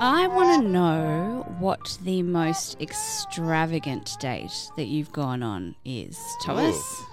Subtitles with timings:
[0.00, 6.76] I want to know what the most extravagant date that you've gone on is, Thomas.
[6.76, 7.06] Ooh.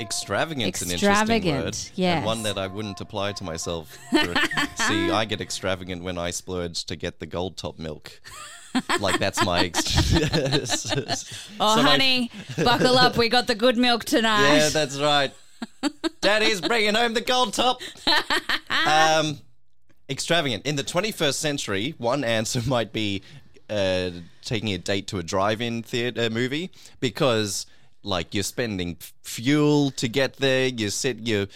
[0.00, 1.68] Extravagant's an interesting word.
[1.68, 2.16] Extravagant, yes.
[2.16, 3.96] And one that I wouldn't apply to myself.
[4.10, 8.20] See, I get extravagant when I splurge to get the gold top milk.
[9.00, 9.64] Like that's my.
[9.66, 10.90] Ex-
[11.60, 12.30] Oh, So my- honey,
[12.62, 13.16] buckle up.
[13.16, 14.56] We got the good milk tonight.
[14.56, 15.32] Yeah, that's right.
[16.20, 17.80] Daddy's bringing home the gold top.
[18.86, 19.38] Um,
[20.10, 20.66] extravagant.
[20.66, 23.22] In the 21st century, one answer might be
[23.70, 24.10] uh,
[24.42, 27.66] taking a date to a drive-in theater movie because,
[28.02, 30.66] like, you're spending fuel to get there.
[30.66, 31.46] You sit you,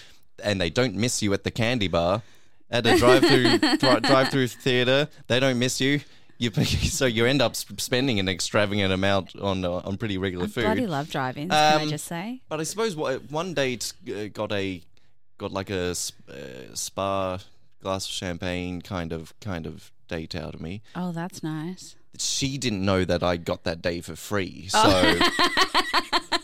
[0.42, 2.22] and they don't miss you at the candy bar
[2.70, 5.08] at a drive-through dri- drive-through theater.
[5.27, 6.00] They don't miss you.
[6.39, 10.48] You, so you end up spending an extravagant amount on uh, on pretty regular I
[10.48, 10.64] food.
[10.64, 11.50] bloody love drive-ins.
[11.50, 12.42] can I Um, just say?
[12.48, 14.81] But I suppose what, one date uh, got a
[15.39, 15.94] got like a uh,
[16.75, 17.39] spa
[17.83, 20.81] glass of champagne kind of kind of date out of me.
[20.94, 21.97] Oh, that's nice.
[22.19, 25.31] She didn't know that I got that day for free, so Oh.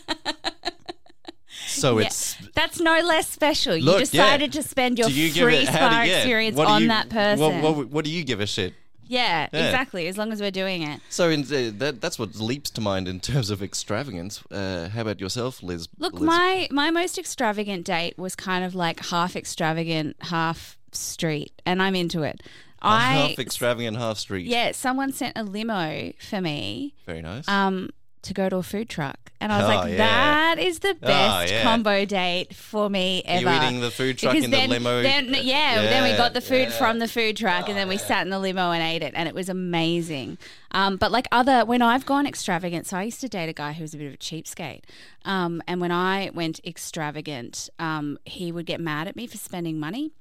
[1.67, 2.35] so Yeah, it's.
[2.53, 3.75] that's no less special.
[3.75, 4.05] You Look, yeah.
[4.05, 7.61] decided to spend your you free spa yeah, experience on you- that person.
[7.61, 8.73] What, what, what do you give a shit?
[9.07, 9.65] Yeah, Yeah.
[9.65, 10.07] exactly.
[10.07, 11.01] As long as we're doing it.
[11.09, 14.41] So in, uh, that that's what leaps to mind in terms of extravagance.
[14.51, 15.87] Uh, how about yourself, Liz?
[15.97, 16.23] Look, Liz?
[16.23, 21.95] my my most extravagant date was kind of like half extravagant, half street, and I'm
[21.95, 22.41] into it.
[22.81, 24.45] I half extravagant, half street.
[24.45, 27.47] yeah, someone sent a limo for me very nice.
[27.47, 27.89] um
[28.25, 29.97] to go to a food truck, and I was Oh, like, yeah.
[29.97, 31.63] that is the best yeah.
[31.63, 33.49] combo date for me ever.
[33.51, 35.01] You eating the food truck Because in the limo?
[35.01, 36.77] Then, yeah, then we got the food yeah.
[36.77, 39.27] from the food truck, and then we sat in the limo and ate it, and
[39.27, 40.37] it was amazing.
[40.71, 43.71] Um, but like other, when I've gone extravagant, so I used to date a guy
[43.73, 44.81] who was a bit of a cheapskate,
[45.23, 49.79] um, and when I went extravagant, um, he would get mad at me for spending
[49.79, 50.11] money.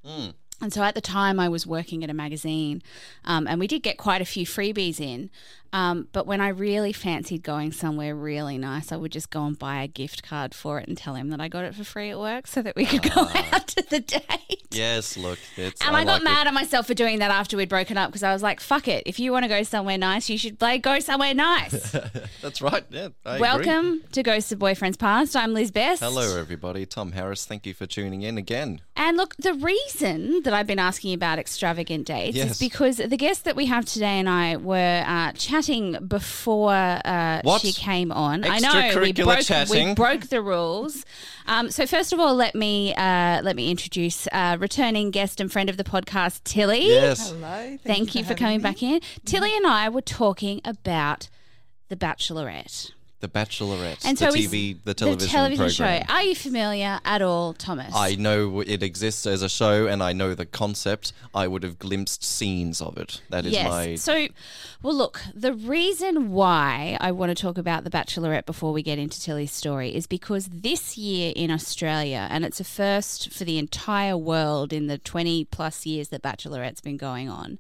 [0.61, 2.83] And so at the time, I was working at a magazine,
[3.25, 5.31] um, and we did get quite a few freebies in.
[5.75, 9.59] Um, but when I really fancied going somewhere really nice, I would just go and
[9.59, 12.11] buy a gift card for it and tell him that I got it for free
[12.11, 14.69] at work so that we could go out to the date.
[14.71, 15.85] Yes, look, it's.
[15.85, 16.25] And I, got like it.
[16.25, 18.87] mad at myself for doing that after we'd broken up because I was like, fuck
[18.87, 19.03] it.
[19.05, 21.91] If you want to go somewhere nice, you should like, go somewhere nice.
[22.43, 22.85] That's right.
[22.91, 23.41] Yeah, I agree.
[23.41, 25.35] Welcome to Ghosts of Boyfriends Past.
[25.35, 26.03] I'm Liz Best.
[26.03, 26.87] Hello, everybody.
[26.87, 27.45] Tom Harris.
[27.45, 28.81] Thank you for tuning in again.
[28.95, 32.53] And look, the reason that I've been asking about extravagant dates Yes.
[32.53, 37.41] is because the guest that we have today and I were uh, chatting before uh,
[37.43, 37.61] What?
[37.61, 38.45] she came on.
[38.45, 41.05] I know we Extracurricular broke, we broke the rules.
[41.47, 45.51] Um, so first of all, let me uh, let me introduce uh, returning guest and
[45.53, 46.87] friend of the podcast, Tilly.
[46.89, 47.31] Yes.
[47.31, 47.79] Hello.
[47.85, 48.63] Thank, you for, having coming me.
[48.63, 49.01] back in.
[49.25, 51.29] Tilly and I were talking about
[51.89, 52.93] The Bachelorette.
[53.25, 54.05] The Bachelorette.
[54.05, 56.03] And the so we- TV, the television, television show.
[56.11, 57.91] Are you familiar at all, Thomas?
[57.97, 61.15] I know it exists as a show, and I know the concept.
[61.35, 63.23] I would have glimpsed scenes of it.
[63.31, 63.67] That is yes.
[63.67, 63.95] my.
[63.95, 64.29] So,
[64.83, 68.99] well, look, the reason why I want to talk about The Bachelorette before we get
[68.99, 73.57] into Tilly's story is because this year in Australia, and it's a first for the
[73.57, 77.59] entire world in the 20 plus years that Bachelorette's been going on,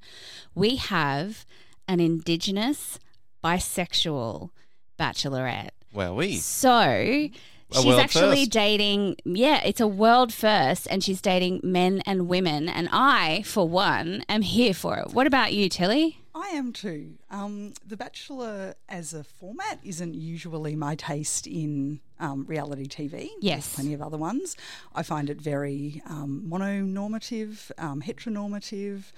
[0.54, 1.46] we have
[1.88, 2.98] an Indigenous
[3.42, 4.50] bisexual
[4.98, 5.70] Bachelorette.
[5.92, 6.36] Well, we.
[6.36, 7.28] So.
[7.72, 8.50] She's actually first.
[8.52, 12.68] dating, yeah, it's a world first, and she's dating men and women.
[12.68, 15.08] And I, for one, am here for it.
[15.12, 16.20] What about you, Tilly?
[16.36, 17.14] I am too.
[17.30, 23.28] Um, the Bachelor as a format isn't usually my taste in um, reality TV.
[23.40, 23.66] Yes.
[23.66, 24.56] There's plenty of other ones.
[24.94, 29.12] I find it very um, mononormative, um, heteronormative.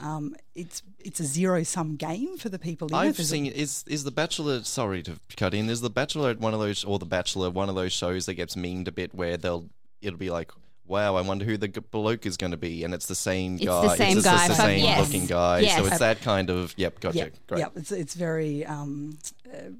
[0.00, 2.98] Um, it's it's a zero sum game for the people in it.
[2.98, 3.46] I've There's a- seen.
[3.46, 4.62] Is is the Bachelor?
[4.64, 5.68] Sorry to cut in.
[5.68, 8.54] Is the Bachelor one of those, or the Bachelor one of those shows that gets
[8.54, 9.68] memed a bit, where they'll
[10.00, 10.52] it'll be like,
[10.86, 13.64] wow, I wonder who the bloke is going to be, and it's the same It's
[13.64, 13.82] guy.
[13.82, 15.00] the same just guy the same yes.
[15.06, 15.60] looking guy.
[15.60, 15.78] Yes.
[15.78, 16.74] So it's that kind of.
[16.76, 17.18] Yep, gotcha.
[17.18, 17.58] Yep, Great.
[17.58, 17.72] yep.
[17.76, 19.18] It's it's very um,
[19.52, 19.70] uh,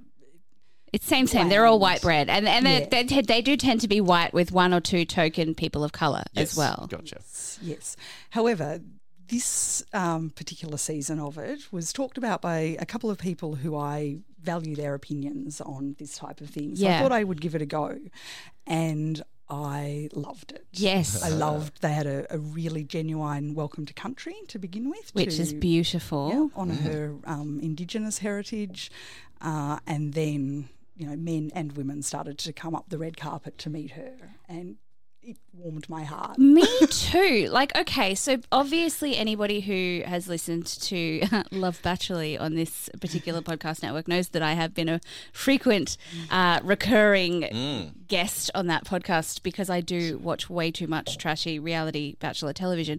[0.93, 1.49] It's same same.
[1.49, 2.87] They're all white bread, and and Yeah.
[2.91, 5.93] they, they they do tend to be white with one or two token people of
[5.93, 6.87] color Yes, as well.
[6.91, 7.21] Gotcha.
[7.63, 7.97] Yes.
[8.31, 8.81] However,
[9.29, 13.77] this um, particular season of it was talked about by a couple of people who
[13.77, 16.77] I value their opinions on this type of thing.
[16.77, 16.99] So Yeah.
[16.99, 17.99] I thought I would give it a go.
[18.67, 20.67] And I loved it.
[20.73, 21.23] Yes.
[21.23, 25.11] I loved they had a, a really genuine welcome to country to begin with.
[25.15, 26.29] Which is beautiful.
[26.31, 28.91] yeah, honour her um, Indigenous heritage.
[29.41, 33.57] Uh, and then, you know, men and women started to come up the red carpet
[33.59, 34.13] to meet her.
[34.49, 34.77] And
[35.29, 36.39] it warmed my heart.
[36.39, 37.49] Me too.
[37.51, 43.83] Like, okay, so obviously, anybody who has listened to Love Bachelor on this particular podcast
[43.83, 45.01] network knows that I have been a
[45.33, 45.99] frequent,
[46.31, 52.17] uh, recurring guest on that podcast because I do watch way too much trashy reality
[52.21, 52.99] Bachelor television.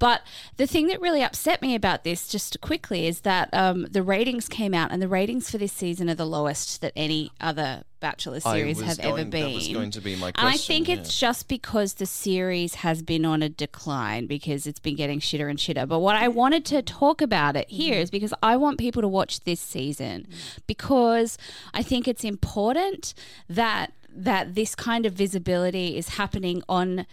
[0.00, 0.22] But
[0.56, 4.48] the thing that really upset me about this, just quickly, is that um, the ratings
[4.48, 8.40] came out, and the ratings for this season are the lowest that any other Bachelor
[8.40, 9.48] series have going- ever been.
[9.48, 10.48] That was going to be my And.
[10.48, 10.96] I think yeah.
[10.96, 15.50] it's just because the series has been on a decline because it's been getting shitter
[15.50, 15.86] and shitter.
[15.88, 18.02] But what I wanted to talk about it here mm-hmm.
[18.02, 20.58] is because I want people to watch this season mm.
[20.66, 21.38] because
[21.74, 23.14] I think it's important
[23.48, 27.06] that that this kind of visibility is happening on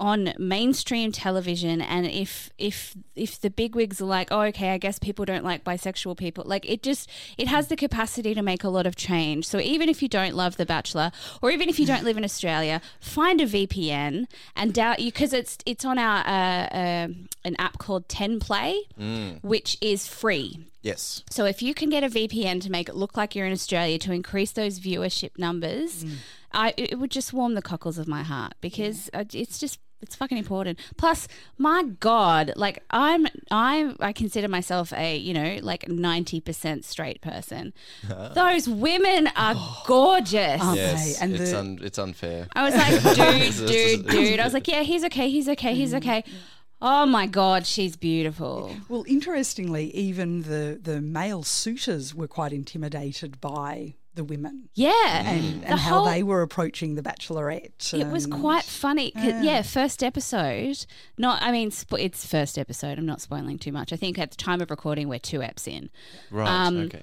[0.00, 4.98] on mainstream television and if if if the bigwigs are like oh okay i guess
[4.98, 8.68] people don't like bisexual people like it just it has the capacity to make a
[8.68, 9.46] lot of change.
[9.46, 11.10] So even if you don't love the bachelor
[11.42, 15.32] or even if you don't live in australia find a vpn and doubt you because
[15.32, 17.08] it's it's on our uh, uh,
[17.44, 18.82] an app called 10 play
[19.42, 20.66] which is free.
[20.80, 21.24] Yes.
[21.28, 23.98] so if you can get a VPN to make it look like you're in Australia
[23.98, 26.04] to increase those viewership numbers,
[26.52, 29.80] I it it would just warm the cockles of my heart because uh, it's just
[30.00, 30.78] it's fucking important.
[30.96, 31.26] Plus,
[31.58, 37.20] my God, like I'm I I consider myself a you know like ninety percent straight
[37.20, 37.72] person.
[38.34, 39.54] Those women are
[39.86, 40.60] gorgeous.
[40.60, 41.18] Aren't Yes.
[41.18, 41.24] they?
[41.24, 42.46] And it's the- un, it's unfair.
[42.54, 44.40] I was like, dude, dude, dude.
[44.40, 45.96] I was like, yeah, he's okay, he's okay, he's Mm.
[45.98, 46.24] okay.
[46.80, 48.76] Oh my God, she's beautiful.
[48.88, 55.62] Well, interestingly, even the, the male suitors were quite intimidated by the women Yeah, and,
[55.62, 57.94] The how whole- they were approaching the Bachelorette.
[57.94, 59.12] It was quite funny.
[59.16, 59.62] yeah.
[59.62, 60.84] first episode.
[61.16, 62.98] Not, I mean, spo- it's first episode.
[62.98, 63.92] I'm not spoiling too much.
[63.92, 65.88] I think at the time of recording, we're two eps in.
[66.30, 66.48] Right.
[66.48, 67.00] Um, okay.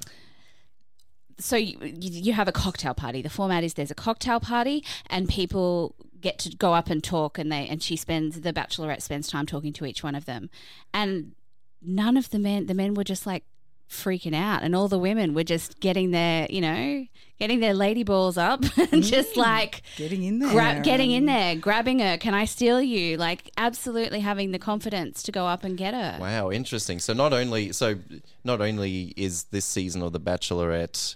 [1.38, 3.22] So you, you you have a cocktail party.
[3.22, 7.38] The format is there's a cocktail party, and people get to go up and talk,
[7.38, 10.50] and they and she spends the Bachelorette spends time talking to each one of them,
[10.94, 11.34] and
[11.82, 13.44] none of the men the men were just like
[13.90, 17.06] freaking out and all the women were just getting their you know
[17.40, 20.52] getting their lady balls up and just like getting in there.
[20.52, 22.18] Gra- getting in there, grabbing her.
[22.18, 23.18] Can I steal you?
[23.18, 26.18] Like, absolutely having the confidence to go up and get her.
[26.20, 27.00] Wow, interesting.
[27.00, 27.96] So not only so
[28.44, 31.16] not only is this season of The Bachelorette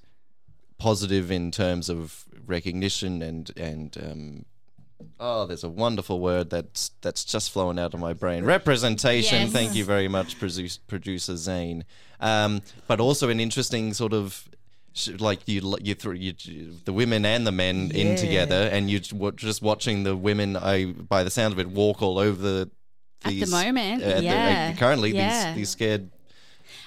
[0.78, 4.46] positive in terms of recognition and and um,
[5.20, 8.44] oh, there's a wonderful word that's that's just flowing out of my brain.
[8.46, 9.42] Representation.
[9.42, 9.52] Yes.
[9.52, 11.86] Thank you very much, produce, producer Zane.
[12.20, 14.48] Um, but also an interesting sort of.
[15.20, 16.34] Like you, you, throw you,
[16.84, 20.58] the women and the men in together, and you just watching the women.
[20.58, 22.72] I, by the sound of it, walk all over the.
[23.24, 25.50] At the moment, uh, the- uh, currently, Yeah.
[25.54, 26.10] these these scared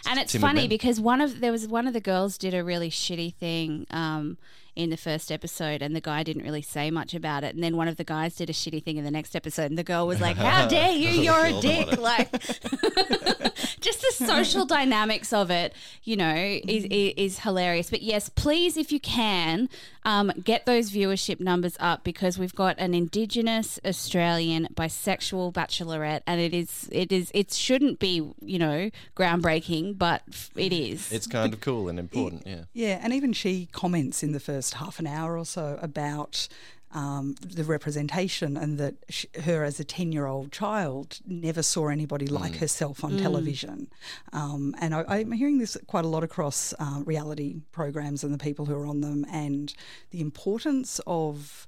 [0.07, 0.69] And it's funny men.
[0.69, 4.37] because one of there was one of the girls did a really shitty thing um,
[4.75, 7.55] in the first episode, and the guy didn't really say much about it.
[7.55, 9.79] And then one of the guys did a shitty thing in the next episode, and
[9.79, 11.09] the girl was like, "How dare you?
[11.09, 12.33] You're a dick!" Like,
[13.81, 17.91] just the social dynamics of it, you know, is, is is hilarious.
[17.91, 19.69] But yes, please, if you can,
[20.05, 26.41] um, get those viewership numbers up because we've got an Indigenous Australian bisexual bachelorette, and
[26.41, 30.23] it is it is it shouldn't be you know groundbreaking, but
[30.57, 31.13] it is.
[31.13, 32.65] It's kind of cool and important, yeah.
[32.73, 36.49] Yeah, and even she comments in the first half an hour or so about
[36.95, 41.89] um, the representation and that sh her as a 10 year old child never saw
[41.89, 43.89] anybody like herself on television.
[44.33, 48.39] Um, and I, I'm hearing this quite a lot across uh, reality programs and the
[48.39, 49.73] people who are on them, and
[50.11, 51.67] the importance of.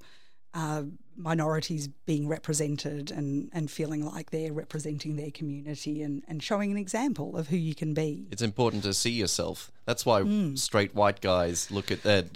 [0.55, 0.85] Uh,
[1.17, 6.77] minorities being represented and, and feeling like they're representing their community and, and showing an
[6.77, 8.27] example of who you can be.
[8.33, 9.71] It's important to see yourself.
[9.85, 10.57] That's why Hmm.
[10.57, 12.27] straight white guys look at that,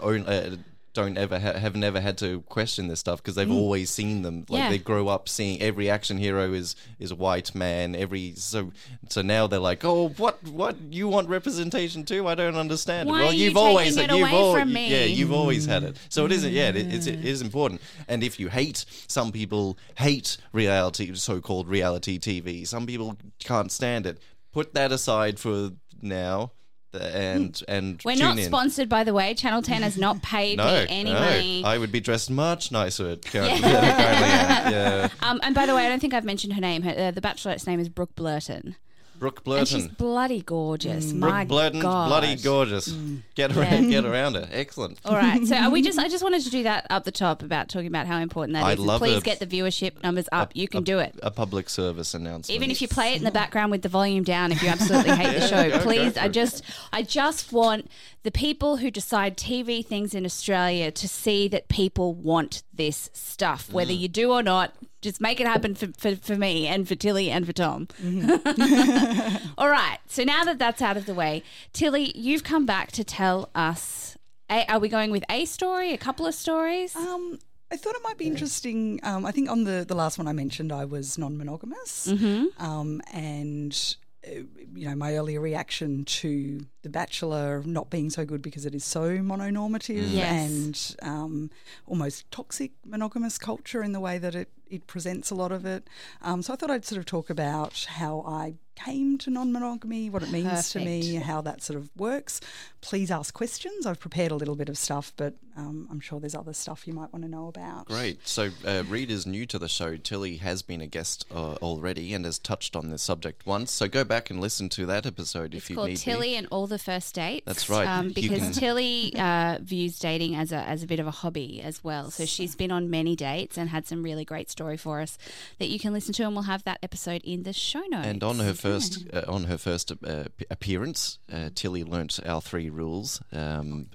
[0.00, 0.56] own, uh,
[0.94, 3.54] don't ever ha- have never had to question this stuff because they've mm.
[3.54, 4.44] always seen them.
[4.48, 4.60] Like.
[4.62, 4.68] Yeah.
[4.68, 7.94] they grow up seeing every action hero is is a white man.
[7.94, 8.72] Every so
[9.08, 12.28] so now they're like, oh, what what you want representation too?
[12.28, 13.08] I don't understand.
[13.08, 14.90] Why well, you you've always it you've away al- from me?
[14.90, 15.96] yeah you've always had it.
[16.08, 16.52] So it isn't.
[16.52, 17.24] Yeah, it, it's, it mm.
[17.24, 17.80] is important.
[18.08, 22.66] And if you hate, some people hate reality, so-called reality TV.
[22.66, 24.18] Some people can't stand it.
[24.52, 25.70] Put that aside for
[26.02, 26.52] now.
[26.94, 28.44] And and We're not in.
[28.44, 29.34] sponsored, by the way.
[29.34, 31.64] Channel 10 has not paid No, me any no, money.
[31.64, 33.60] I would be dressed much nicer currently.
[33.60, 33.70] currently.
[33.90, 36.82] Yeah, um, and by the way, I don't think I've mentioned her name.
[36.82, 38.76] Her, uh, the Bachelorette's name is Brooke Blurton.
[39.22, 41.12] Brooke And she's bloody gorgeous.
[41.12, 42.08] Brooke My Blurton, God.
[42.08, 42.88] bloody gorgeous.
[43.36, 44.48] Get around, get around her.
[44.50, 44.98] Excellent.
[45.04, 45.46] All right.
[45.46, 47.86] So are we just I just wanted to do that up the top about talking
[47.86, 48.78] about how important that I is.
[48.78, 50.50] And love Please a- get the viewership numbers up.
[50.56, 51.14] you can a, do it.
[51.22, 52.50] A public service announcement.
[52.56, 55.14] Even if you play it in the background with the volume down, if you absolutely
[55.14, 56.14] hate the show, go- go please.
[56.14, 57.88] for I just, I just want
[58.24, 63.68] the people who decide TV things in Australia to see that people want this stuff,
[63.68, 63.72] Mm.
[63.74, 64.74] whether you do or not.
[65.02, 67.88] Just make it happen for, for, for me and for Tilly and for Tom.
[69.58, 69.98] All right.
[70.06, 71.42] So now that that's out of the way,
[71.72, 74.16] Tilly, you've come back to tell us.
[74.50, 76.94] A, are we going with a story, a couple of stories?
[76.96, 77.38] Um,
[77.70, 79.00] I thought it might be interesting.
[79.02, 82.06] Um, I think on the, the last one I mentioned, I was non monogamous.
[82.08, 82.62] Mm-hmm.
[82.62, 84.40] Um, and, uh,
[84.74, 88.84] you know, my earlier reaction to The Bachelor not being so good because it is
[88.84, 90.94] so mononormative Yes.
[91.00, 91.50] and um,
[91.86, 95.86] almost toxic monogamous culture in the way that it, it presents a lot of it.
[96.22, 100.08] Um, so I thought I'd sort of talk about how I came to non monogamy,
[100.10, 102.40] what it means to me, how that sort of works.
[102.80, 103.86] Please ask questions.
[103.86, 106.94] I've prepared a little bit of stuff, but um, I'm sure there's other stuff you
[106.94, 107.86] might want to know about.
[107.86, 108.26] Great.
[108.26, 109.96] So, uh, Reed is new to the show.
[109.98, 113.70] Tilly has been a guest uh, already and has touched on this subject once.
[113.70, 115.98] So, go back and listen to that episode if you need It's you called need
[115.98, 116.36] Tilly be.
[116.36, 117.44] and all the first dates.
[117.46, 117.86] That's right.
[117.86, 121.60] Um, because can- Tilly uh, views dating as a as a bit of a hobby
[121.62, 122.10] as well.
[122.10, 125.18] So she's been on many dates and had some really great story for us
[125.58, 128.06] that you can listen to, and we'll have that episode in the show notes.
[128.06, 132.70] And on her first uh, on her first uh, appearance, uh, Tilly learnt our three
[132.70, 133.20] rules.
[133.32, 133.88] Um,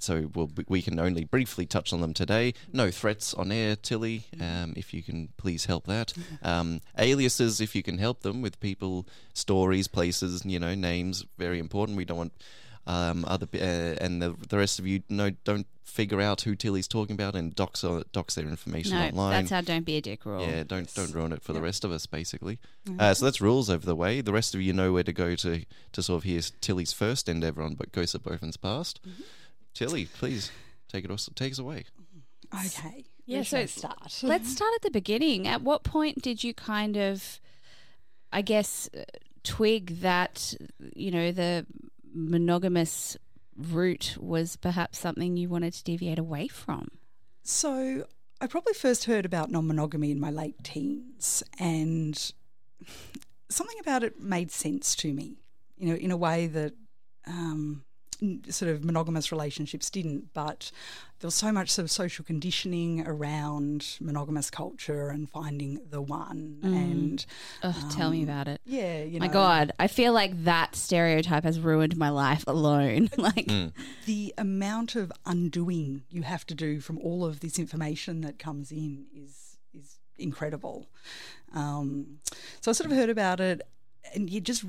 [0.00, 2.52] so we'll, we can only briefly touch on them today.
[2.72, 4.24] No threats on air, Tilly.
[4.38, 6.12] Um, if you can please help that.
[6.42, 11.24] Um, aliases, if you can help them with people, stories, places, you know, names.
[11.38, 11.96] Very important.
[11.96, 12.32] We don't want
[12.88, 16.86] um, other uh, and the, the rest of you no don't figure out who Tilly's
[16.86, 19.30] talking about and dox uh, dox their information no, online.
[19.30, 20.46] that's our don't be a dick rule.
[20.46, 22.58] Yeah, don't don't ruin it for the rest of us, basically.
[22.86, 23.00] Mm-hmm.
[23.00, 24.20] Uh, so that's rules over the way.
[24.20, 27.28] The rest of you know where to go to to sort of hear Tilly's first
[27.28, 29.00] endeavour on but Ghosts of Boyfriends past.
[29.02, 29.22] Mm-hmm.
[29.74, 30.50] Tilly, please
[30.88, 31.84] take it us take us away.
[32.54, 33.04] Okay.
[33.26, 34.18] Yeah, so should I start?
[34.22, 35.46] Let's start at the beginning.
[35.46, 37.40] At what point did you kind of,
[38.32, 39.02] I guess, uh,
[39.42, 40.54] twig that
[40.94, 41.66] you know the
[42.14, 43.16] monogamous
[43.58, 46.88] route was perhaps something you wanted to deviate away from?
[47.42, 48.06] So
[48.40, 52.32] I probably first heard about non monogamy in my late teens, and
[53.48, 55.38] something about it made sense to me,
[55.76, 56.74] you know, in a way that
[57.26, 57.84] um,
[58.48, 60.32] sort of monogamous relationships didn't.
[60.34, 60.70] But
[61.20, 66.58] there was so much sort of social conditioning around monogamous culture and finding the one.
[66.62, 66.74] Mm.
[66.74, 67.26] And
[67.62, 68.60] Ugh, tell me um, about it.
[68.64, 73.10] yeah, you know, My God, I feel like that stereotype has ruined my life alone.
[73.16, 73.72] like, mm.
[74.06, 78.70] the amount of undoing you have to do from all of this information that comes
[78.70, 80.88] in is is incredible.
[81.54, 82.18] Um,
[82.60, 83.62] so I sort of heard about it,
[84.14, 84.64] and you just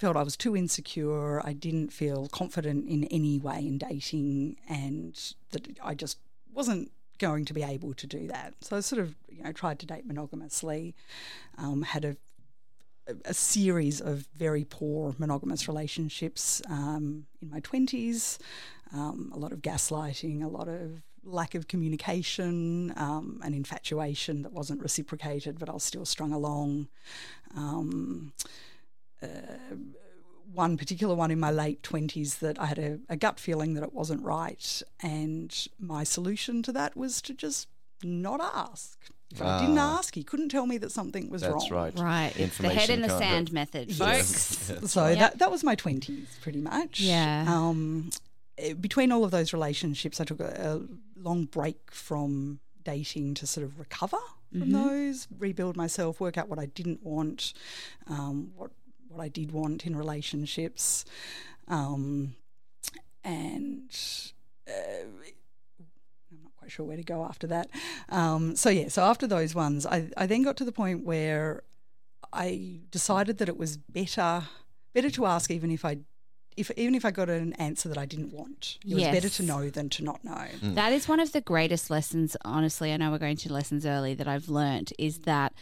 [0.00, 1.46] felt I was too insecure.
[1.46, 5.14] I didn't feel confident in any way in dating, and
[5.52, 6.18] that I just
[6.52, 8.54] wasn't going to be able to do that.
[8.62, 10.94] So I sort of you know tried to date monogamously,
[11.58, 12.16] um, had a
[13.24, 18.38] a series of very poor monogamous relationships um, in my 20s,
[18.92, 24.52] um, a lot of gaslighting, a lot of lack of communication, um, an infatuation that
[24.52, 26.88] wasn't reciprocated, but I was still strung along.
[27.56, 28.32] Um,
[30.52, 33.84] one particular one in my late 20s that I had a, a gut feeling that
[33.84, 34.82] it wasn't right.
[35.00, 37.68] And my solution to that was to just
[38.02, 38.98] not ask.
[39.32, 39.98] If I didn't Ah.
[39.98, 41.52] ask, he couldn't tell me that something was wrong.
[41.52, 41.82] That's wrong.
[41.94, 41.98] right.
[42.00, 43.28] right, it's the head in the can't hurt.
[43.30, 44.68] sand method, folks.
[44.70, 44.90] Yes.
[44.90, 45.18] So Yep.
[45.18, 46.98] that that was my twenties, pretty much.
[47.00, 47.44] Yeah.
[47.46, 48.10] Um,
[48.58, 50.50] eh, between all of those relationships, I took a,
[51.16, 54.18] a long break from dating to sort of recover
[54.50, 54.72] from Mm-hmm.
[54.72, 57.52] those, rebuild myself, work out what I didn't want,
[58.08, 58.72] um, what
[59.10, 61.04] what I did want in relationships,
[61.68, 62.34] um,
[63.24, 63.90] and.
[64.68, 65.06] Uh,
[66.32, 67.68] I'm not quite sure where to go after that.
[68.08, 71.62] Um, so yeah, so after those ones, I, I then got to the point where
[72.32, 74.44] I decided that it was better
[74.92, 75.98] better to ask even if I
[76.56, 78.78] if even if I got an answer that I didn't want.
[78.86, 80.46] It was better to know than to not know.
[80.62, 82.92] That is one of the greatest lessons, honestly.
[82.92, 85.52] I know we're going to lessons early that I've learnt is that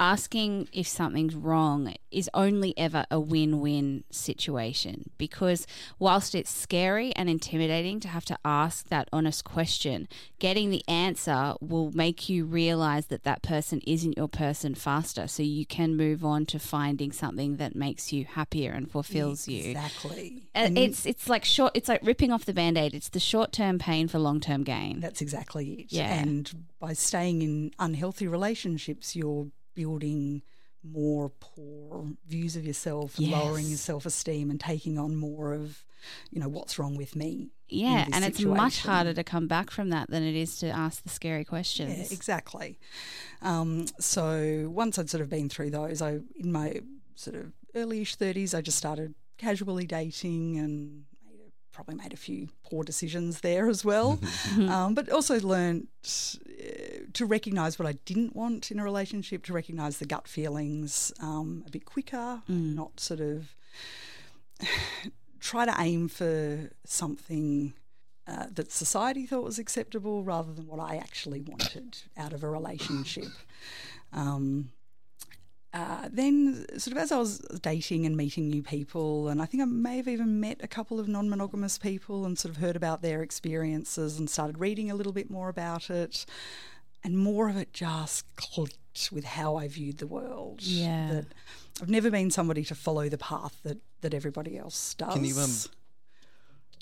[0.00, 5.66] asking if something's wrong is only ever a win-win situation because
[5.98, 10.08] whilst it's scary and intimidating to have to ask that honest question
[10.38, 15.42] getting the answer will make you realize that that person isn't your person faster so
[15.42, 20.42] you can move on to finding something that makes you happier and fulfills you Exactly.
[20.54, 24.08] Uh, it's it's like short it's like ripping off the band-aid it's the short-term pain
[24.08, 25.92] for long-term gain That's exactly it.
[25.92, 26.12] Yeah.
[26.12, 30.42] And by staying in unhealthy relationships, you're building
[30.84, 35.84] more poor views of yourself and lowering your self esteem and taking on more of,
[36.30, 37.50] you know, what's wrong with me.
[37.68, 41.02] yeah and it's much harder to come back from that than it is to ask
[41.04, 42.78] the scary questions Yeah, exactly.
[43.42, 46.80] Um, so once I'd sort of been through those, I in my
[47.14, 52.16] sort of early-ish thirties, I just started casually dating and made a, probably made a
[52.16, 54.18] few poor decisions there as well.
[54.68, 55.86] um, but also learned
[57.14, 61.64] to recognise what I didn't want in a relationship, to recognise the gut feelings um,
[61.66, 62.42] a bit quicker,
[62.74, 63.54] not sort of
[65.40, 67.74] try to aim for something
[68.26, 72.48] uh, that society thought was acceptable rather than what I actually wanted out of a
[72.48, 73.28] relationship.
[74.12, 74.70] Um,
[75.74, 79.62] uh, then, sort of as I was dating and meeting new people, and I think
[79.62, 82.76] I may have even met a couple of non monogamous people and sort of heard
[82.76, 86.26] about their experiences and started reading a little bit more about it.
[87.04, 90.60] And more of it just clicked with how I viewed the world.
[90.62, 91.08] Yeah.
[91.10, 91.24] That
[91.80, 95.14] I've never been somebody to follow the path that, that everybody else does.
[95.14, 95.50] Can you um,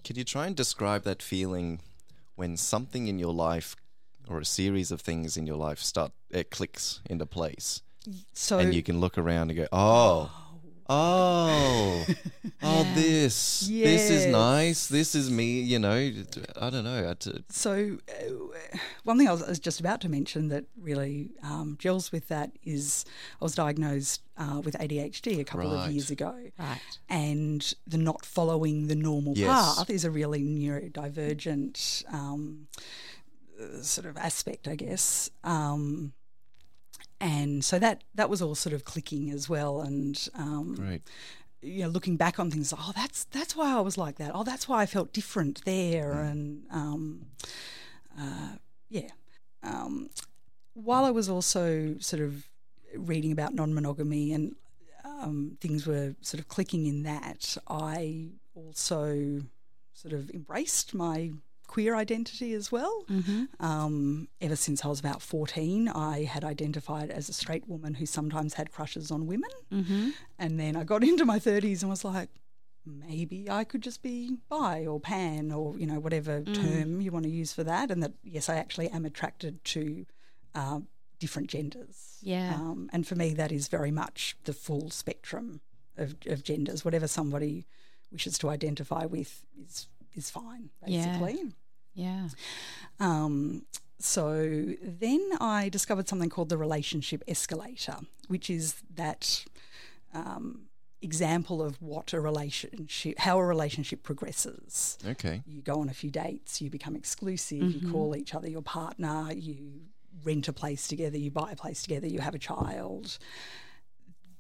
[0.05, 1.81] can you try and describe that feeling
[2.37, 3.77] when something in your life
[4.29, 7.83] or a series of things in your life start it clicks into place
[8.33, 10.31] so and you can look around and go, oh,
[10.91, 12.05] oh,
[12.63, 14.33] oh, this, this is Yes.
[14.33, 14.87] nice.
[14.89, 15.61] This is me.
[15.61, 15.93] You know,
[16.61, 17.09] I don't know.
[17.11, 20.65] I t- So, uh, one thing I was, I was just about to mention that
[20.79, 23.05] really um, gels with that is
[23.41, 25.87] I was diagnosed uh, with ADHD a couple Right.
[25.87, 26.35] of years ago.
[26.59, 29.77] right And the not following the normal Yes.
[29.77, 32.67] path is a really neurodivergent um,
[33.61, 35.31] uh, sort of aspect, I guess.
[35.45, 36.13] Um,
[37.21, 41.03] and so that that was all sort of clicking as well, and um, great.
[41.63, 44.33] you know, looking back on things, oh, that's that's why I was like that.
[44.35, 46.31] Oh, that's why I felt different there, Mm.
[46.31, 47.27] and um,
[48.19, 48.53] uh,
[48.89, 49.11] yeah.
[49.63, 50.09] Um,
[50.75, 52.49] while I was also sort of
[52.97, 54.55] reading about non-monogamy and
[55.05, 59.43] um, things were sort of clicking in that, I also
[59.93, 61.33] sort of embraced my
[61.71, 63.05] queer identity as well.
[63.61, 68.07] Um, ever since I was about 14, I had identified as a straight woman who
[68.07, 69.51] sometimes had crushes on women.
[70.37, 72.29] And then I got into my 30s and was like,
[72.85, 77.25] maybe I could just be bi or pan or, you know, whatever term you want
[77.27, 77.93] to use for that.
[77.93, 80.07] And that, yes, I actually am attracted to
[80.57, 80.81] uh,
[81.21, 82.19] different genders.
[82.21, 82.53] Yeah.
[82.55, 85.61] Um, and for me, that is very much the full spectrum
[85.97, 86.85] of, of genders.
[86.85, 87.69] Whatever somebody
[88.11, 91.39] wishes to identify with is, is fine, basically.
[91.95, 92.29] yeah
[92.99, 93.63] Um,
[93.99, 99.45] so then I discovered something called the relationship escalator, which is that
[100.15, 100.71] um,
[101.03, 104.99] example of what a relationship, how a relationship progresses.
[105.07, 105.43] Okay.
[105.47, 109.33] You go on a few dates, you become exclusive, you call each other your partner,
[109.33, 109.83] you
[110.25, 113.19] rent a place together, you buy a place together, you have a child.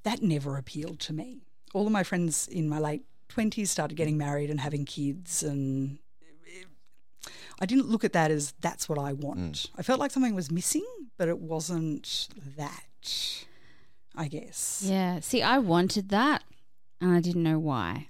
[0.02, 1.38] That never appealed to me.
[1.74, 5.98] All of my friends in my late 20s started getting married and having kids and
[7.62, 9.38] I didn't look at that as that's what I want.
[9.52, 9.70] Mm.
[9.76, 10.86] I felt like something was missing,
[11.18, 13.44] but it wasn't that,
[14.16, 14.82] I guess.
[14.86, 16.42] yeah see i wanted that
[17.00, 18.08] and i didn't know why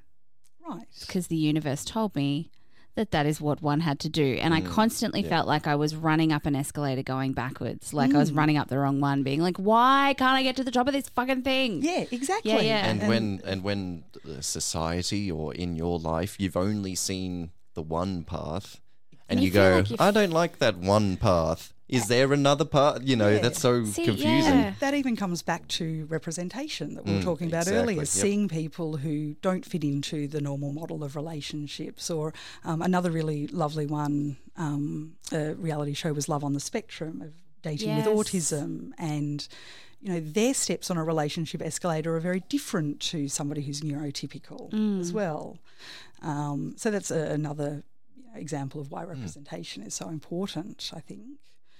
[0.66, 0.86] Right.
[1.00, 2.50] because the universe told me
[2.96, 4.38] that that is what one had to do.
[4.40, 8.18] And I constantly felt like I was running up an escalator going backwards, like I
[8.18, 10.86] was running up the wrong one, being like, why can't I get to the top
[10.86, 11.82] of this fucking thing?
[11.82, 12.52] Yeah, exactly.
[12.52, 12.86] Yeah, yeah.
[12.86, 18.24] And when and when uh, society or in your life you've only seen the one
[18.24, 18.80] path,
[19.28, 21.72] and You you, go, like I don't like that one path.
[21.90, 23.02] Is there another part?
[23.02, 23.38] You know, Yeah.
[23.40, 24.54] that's so See, confusing.
[24.60, 24.74] yeah.
[24.80, 28.06] That even comes back to representation that we were talking about Mm, exactly, earlier, yep.
[28.06, 32.08] seeing people who don't fit into the normal model of relationships.
[32.10, 32.32] Or
[32.64, 37.32] um, another really lovely one, um, a reality show was Love on the Spectrum of
[37.62, 38.92] dating with autism.
[38.96, 39.46] And,
[40.00, 44.70] you know, their steps on a relationship escalator are very different to somebody who's neurotypical
[44.70, 45.00] Mm.
[45.00, 45.58] as well.
[46.22, 47.82] Um, so that's a, another
[48.34, 51.24] example of why representation is so important, I think.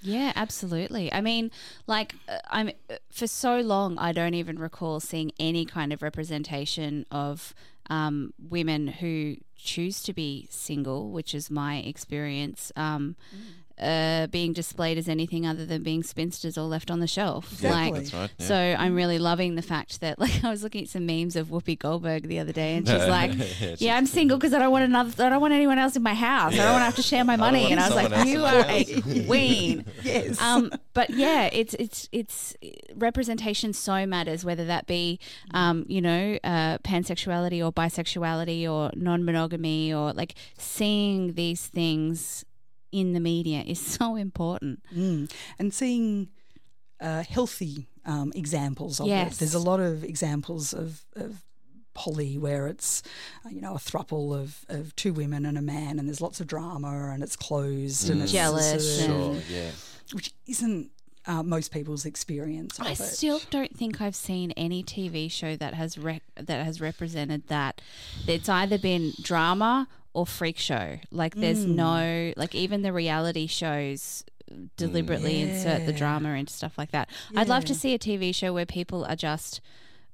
[0.02, 1.12] Yeah, absolutely.
[1.12, 1.50] I mean,
[1.86, 6.02] like uh, I'm uh, for so long I don't even recall seeing any kind of
[6.02, 7.54] representation of
[7.90, 12.72] um, women who choose to be single, which is my experience.
[12.76, 13.16] Um,
[13.80, 17.50] uh, being displayed as anything other than being spinsters or left on the shelf.
[17.52, 17.70] Exactly.
[17.70, 18.30] Like, That's right.
[18.38, 18.46] Yeah.
[18.46, 21.48] so I'm really loving the fact that, like, I was looking at some memes of
[21.48, 23.32] Whoopi Goldberg the other day, and she's like,
[23.80, 25.24] "Yeah, I'm single because I don't want another.
[25.24, 26.52] I don't want anyone else in my house.
[26.54, 28.62] I don't want to have to share my money." And I was like, "You are
[28.62, 30.40] house." a queen." Yes.
[30.40, 32.54] um, but yeah, it's it's it's
[32.94, 35.18] representation so matters, whether that be,
[35.54, 42.44] um, you know, uh, pansexuality or bisexuality or non-monogamy or like seeing these things
[42.92, 44.80] in the media is so important.
[44.94, 45.30] Mm.
[45.58, 46.28] And seeing
[47.00, 49.34] uh, healthy um, examples of Yes.
[49.34, 49.38] it.
[49.40, 51.42] There's a lot of examples of, of
[51.94, 53.02] poly where it's,
[53.44, 56.40] uh, you know, a thruple of, of two women and a man, and there's lots
[56.40, 59.70] of drama and it's closed and it's Jealous sort of- Sure, and- yeah.
[60.12, 60.90] which isn't
[61.26, 62.96] uh, most people's experience of I it.
[62.96, 67.82] still don't think I've seen any TV show that has rec- that has represented that.
[68.26, 70.98] It's either been drama or freak show.
[71.10, 74.24] Like there's no like even the reality shows
[74.76, 77.08] deliberately insert the drama into stuff like that.
[77.36, 79.60] I'd love to see a TV show where people are just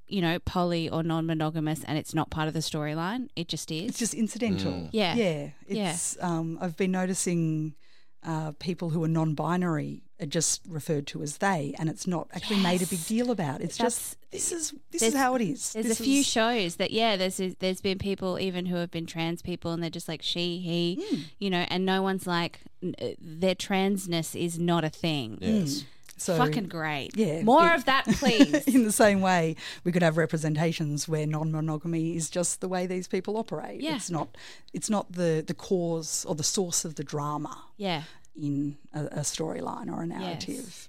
[0.08, 3.28] you know poly or non-monogamous and it's not part of the storyline.
[3.34, 3.90] It just is.
[3.90, 4.72] It's just incidental.
[4.72, 4.88] Mm.
[4.92, 5.14] Yeah.
[5.14, 5.48] Yeah.
[5.68, 5.96] Yeah.
[6.20, 7.74] Um, I've been noticing
[8.22, 12.60] uh, people who are non-binary are just referred to as they, and it's not actually
[12.62, 13.60] made a big deal about.
[13.60, 15.72] It's just this is this is how it is.
[15.74, 18.90] There's This a few is- shows that yeah, there's there's been people even who have
[18.90, 21.20] been trans people and they're just like she, he, Hmm.
[21.38, 25.38] you know, and no one's like uh, their transness is not a thing.
[25.40, 25.84] Yes.
[26.16, 27.10] so Fucking great.
[27.14, 28.64] yeah, More it- of that, please.
[28.66, 33.06] in the same way, we could have representations where non-monogamy is just the way these
[33.06, 33.82] people operate.
[33.82, 33.96] Yeah.
[33.96, 34.28] It's not.
[34.72, 38.04] It's not the the cause or the source of the drama yeah.
[38.40, 40.88] In a, a storyline or a narrative.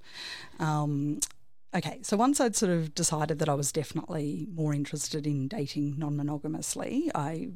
[0.60, 1.20] Um,
[1.76, 5.98] okay, so once I'd sort of decided that I was definitely more interested in dating
[5.98, 7.50] non-monogamously, I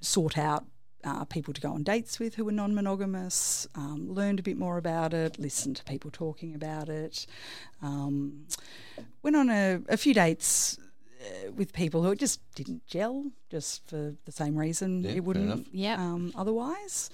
[0.00, 0.64] sought out.
[1.06, 4.56] Uh, people to go on dates with who were non monogamous, um, learned a bit
[4.56, 7.26] more about it, listened to people talking about it,
[7.82, 8.46] um,
[9.22, 10.78] went on a, a few dates
[11.20, 15.68] uh, with people who just didn't gel, just for the same reason Yeah, it wouldn't
[15.72, 15.96] yeah.
[15.96, 17.10] Um, otherwise.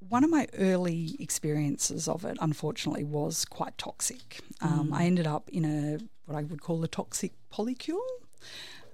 [0.00, 4.40] One of my early experiences of it, unfortunately, was quite toxic.
[4.60, 7.98] Um, I ended up in a what I would call a toxic polycule.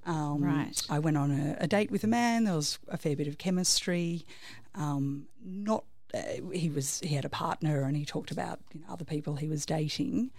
[0.07, 0.81] Um, Right.
[0.89, 2.45] I went on a, a date with a man.
[2.45, 4.25] There was a fair bit of chemistry.
[4.75, 6.21] Um, not uh,
[6.53, 9.49] he was he had a partner and he talked about you know, other people he
[9.49, 10.31] was dating.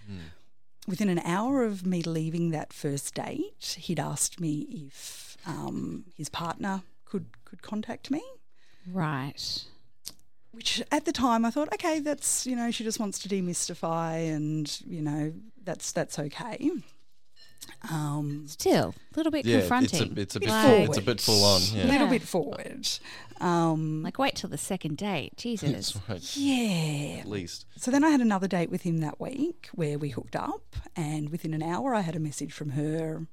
[0.88, 6.28] Within an hour of me leaving that first date, he'd asked me if um, his
[6.28, 8.22] partner could could contact me.
[8.92, 9.64] Right.
[10.56, 14.34] Which at the time I thought, okay, that's you know she just wants to demystify,
[14.34, 16.70] and you know that's that's okay.
[17.90, 20.12] Um, Still a little bit Yeah, confronting.
[20.12, 21.60] it's a, it's a bit Like- it's a bit full on.
[21.62, 21.84] a Yeah.
[21.86, 22.88] little bit forward.
[23.40, 25.36] Um, Like wait till the second date.
[25.36, 25.96] Jesus.
[26.08, 26.36] Right.
[26.36, 27.18] yeah.
[27.20, 27.66] At least.
[27.76, 31.28] So then I had another date with him that week where we hooked up, and
[31.30, 33.26] within an hour I had a message from her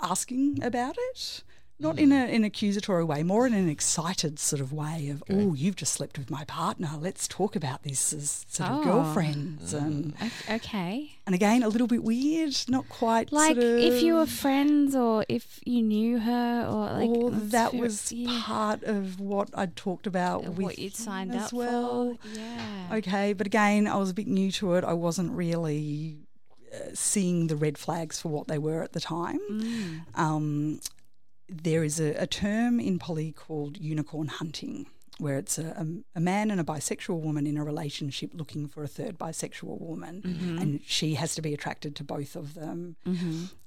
[0.00, 1.42] asking about it.
[1.80, 5.54] Not in a, an accusatory way, more in an excited sort of way of, oh,
[5.54, 6.90] you've just slept with my partner.
[6.98, 8.84] Let's talk about this as sort of Oh.
[8.84, 9.72] girlfriends.
[9.72, 10.14] And,
[10.50, 11.12] Okay.
[11.26, 14.94] and again, a little bit weird, not quite Like sort of, if you were friends
[14.94, 19.74] or if you knew her or like or that was yeah, part of what I'd
[19.74, 22.16] talked about with what you'd signed as up well.
[22.22, 22.28] for.
[22.38, 22.88] Yeah.
[22.92, 24.84] Okay, but again, I was a bit new to it.
[24.84, 26.18] I wasn't really
[26.74, 29.40] uh, seeing the red flags for what they were at the time.
[29.50, 30.00] Mm.
[30.18, 30.80] Um,
[31.50, 34.86] there is a, a term in poly called unicorn hunting,
[35.18, 35.86] where it's a, a,
[36.16, 40.22] a man and a bisexual woman in a relationship looking for a third bisexual woman,
[40.24, 40.58] Mm-hmm.
[40.58, 42.96] and she has to be attracted to both of them.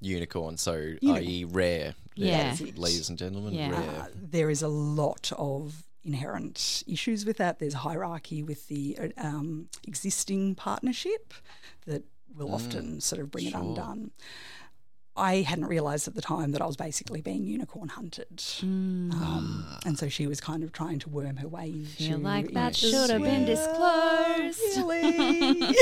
[0.01, 1.17] Unicorn, so Unicorn.
[1.17, 1.43] i.e.
[1.45, 1.95] rare.
[2.15, 2.55] Yeah.
[2.55, 2.77] That's.
[2.77, 3.71] Ladies and gentlemen, Yeah.
[3.71, 4.01] rare.
[4.01, 7.59] Uh, there is a lot of inherent issues with that.
[7.59, 11.33] There's hierarchy with the uh, um, existing partnership
[11.85, 12.03] that
[12.35, 14.11] will often sort of bring it undone.
[15.15, 18.43] I hadn't realised at the time that I was basically being unicorn hunted.
[18.61, 22.45] Um, and so she was kind of trying to worm her way into Feel like
[22.45, 24.59] it that as should have been disclosed.
[24.77, 25.61] Really?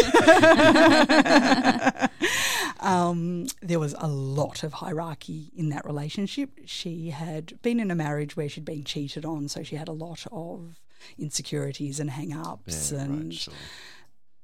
[2.82, 6.50] um, there was a lot of hierarchy in that relationship.
[6.66, 9.94] She had been in a marriage where she'd been cheated on, so she had a
[9.94, 10.80] lot of
[11.18, 12.92] insecurities and hang ups.
[12.92, 13.54] Yeah, and right, sure.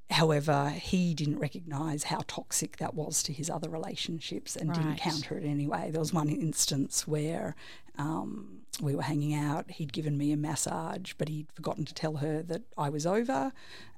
[0.09, 5.37] However, he didn't recognise how toxic that was to his other relationships and didn't counter
[5.37, 5.89] it anyway.
[5.91, 7.55] There was one instance where
[7.97, 9.69] um, we were hanging out.
[9.71, 13.51] He'd given me a massage, but he'd forgotten to tell her that I was over,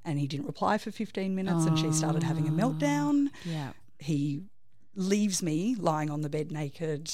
[0.04, 3.28] and he didn't reply for 15 minutes, and she started having a meltdown.
[3.46, 3.72] Yeah.
[4.00, 4.42] He
[4.96, 7.12] leaves me lying on the bed naked,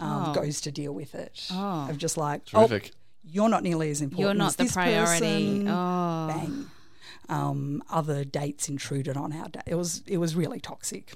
[0.00, 0.32] um, Oh.
[0.34, 1.48] goes to deal with it.
[1.50, 1.88] Oh.
[1.90, 2.92] Of just like, Terrific.
[2.94, 4.20] oh, you're not nearly as important.
[4.26, 5.20] You're not as the this priority.
[5.20, 6.26] person." Oh.
[6.28, 6.70] Bang.
[7.28, 9.62] Um, other dates intruded on our day.
[9.66, 11.14] It was it was really toxic.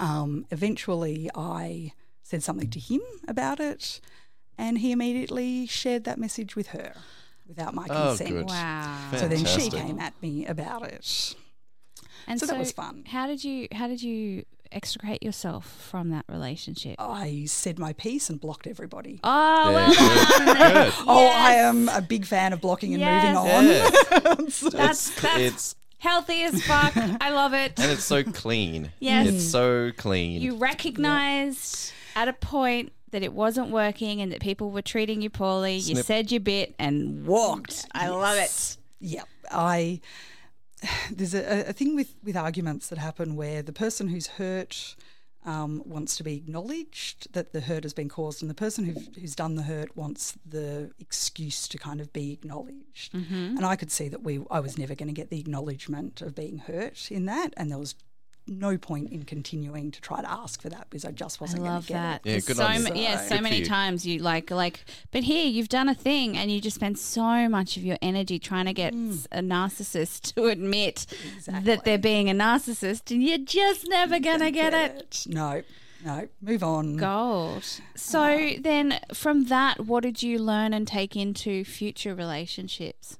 [0.00, 4.00] Um, eventually, I said something to him about it,
[4.58, 6.94] and he immediately shared that message with her
[7.46, 8.30] without my Oh, consent.
[8.30, 8.46] good.
[8.48, 9.08] Wow.
[9.16, 11.34] So then she came at me about it.
[12.26, 13.04] And So that was fun.
[13.06, 16.96] How did you how did you extricate yourself from that relationship?
[16.98, 19.20] Oh, I said my piece and blocked everybody.
[19.24, 20.46] Oh, Yeah, well good.
[20.58, 20.72] done.
[20.84, 20.92] Good.
[21.06, 23.66] Oh, I am a big fan of blocking and moving on.
[23.66, 23.90] Yeah.
[24.20, 24.70] That's it's,
[25.20, 26.92] that's it's healthy as fuck.
[26.96, 27.78] I love it.
[27.80, 28.92] and it's so clean.
[29.00, 29.28] Yes.
[29.28, 30.40] It's so clean.
[30.40, 35.30] You recognized at a point that it wasn't working and that people were treating you
[35.30, 35.76] poorly.
[35.76, 36.06] You Snip.
[36.06, 37.86] said your bit and walked.
[37.92, 38.76] I love it.
[39.00, 39.28] Yep.
[39.50, 40.00] I
[41.10, 44.96] there's a, a thing with with arguments that happen where the person who's hurt
[45.44, 49.00] um, wants to be acknowledged that the hurt has been caused, and the person who,
[49.20, 53.14] who's done the hurt wants the excuse to kind of be acknowledged.
[53.56, 56.34] And I could see that we I was never going to get the acknowledgement of
[56.34, 57.94] being hurt in that, and there was
[58.48, 61.72] no point in continuing to try to ask for that because I just wasn't going
[61.72, 62.20] love to get that.
[62.24, 63.64] Yeah, 'Cause good so on ma- yeah, So- so Good many you.
[63.66, 67.48] times you like like, but here you've done a thing and you just spend so
[67.48, 71.06] much of your energy trying to get a narcissist to admit
[71.48, 75.24] that they're being a narcissist, and you're just never gonna get, it.
[75.28, 75.62] No,
[76.04, 76.28] no.
[76.40, 76.96] Move on.
[76.98, 77.64] Gold.
[77.96, 83.18] So then, from that, what did you learn and take into future relationships?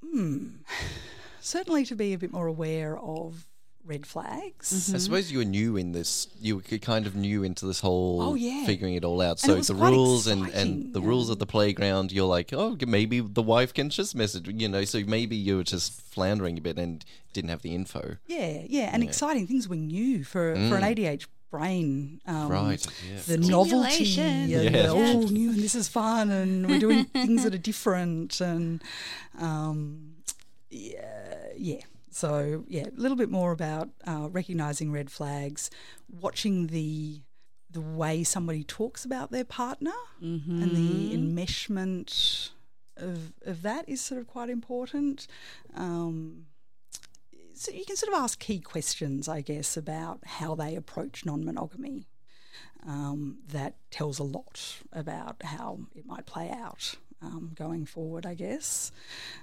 [0.00, 0.48] Hmm.
[1.40, 3.46] Certainly to be a bit more aware of
[3.86, 4.92] red flags.
[4.94, 6.28] I suppose you were new in this.
[6.40, 8.66] You were kind of new into this whole Oh, yeah.
[8.66, 9.38] figuring it all out.
[9.38, 13.20] So the rules and, exciting, and the rules of the playground, you're like, oh, maybe
[13.20, 14.84] the wife can just message, you know.
[14.84, 18.16] So maybe you were just floundering a bit and didn't have the info.
[18.26, 22.20] Yeah, yeah, and exciting things we knew for for an ADH brain.
[22.26, 22.50] Um, Mm.
[22.50, 23.20] Right, yeah.
[23.26, 24.24] The novelty, Stimulation.
[24.24, 24.68] and Yeah.
[24.70, 28.82] the, oh, new, and this is fun, and we're doing things that are different, and
[29.38, 30.14] um,
[30.70, 31.80] yeah, yeah.
[32.16, 35.70] So yeah, a little bit more about uh, recognizing red flags,
[36.08, 37.20] watching the
[37.70, 39.92] the way somebody talks about their partner,
[40.62, 42.52] and the enmeshment
[42.96, 45.26] of of that is sort of quite important.
[45.74, 46.46] Um,
[47.52, 52.06] so you can sort of ask key questions, I guess, about how they approach non-monogamy.
[52.86, 58.32] Um, that tells a lot about how it might play out um, going forward, I
[58.34, 58.90] guess.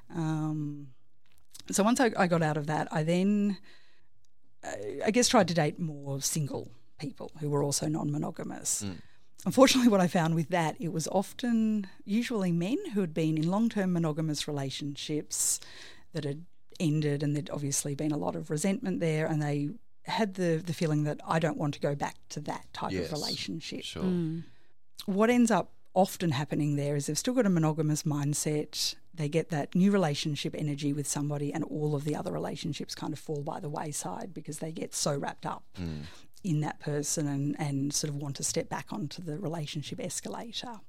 [0.10, 0.88] Um,
[1.72, 3.58] so once I, I got out of that, I then,
[4.64, 4.72] uh,
[5.06, 8.86] I guess, tried to date more single people who were also non-monogamous.
[9.46, 13.50] Unfortunately, what I found with that, it was often usually men who had been in
[13.52, 15.60] long-term monogamous relationships
[16.14, 16.46] that had
[16.80, 19.70] ended, and there'd obviously been a lot of resentment there, and they
[20.06, 23.06] had the the feeling that I don't want to go back to that type Yes,
[23.06, 24.04] of relationship Sure.
[25.06, 28.96] what ends up often happening there is they've still got a monogamous mindset.
[29.16, 33.14] They get that new relationship energy with somebody, and all of the other relationships kind
[33.14, 35.64] of fall by the wayside because they get so wrapped up
[36.44, 40.80] in that person and, and sort of want to step back onto the relationship escalator.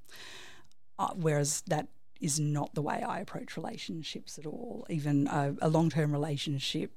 [0.98, 1.88] Uh, whereas that
[2.20, 4.86] is not the way I approach relationships at all.
[4.88, 6.92] Even a, a long term relationship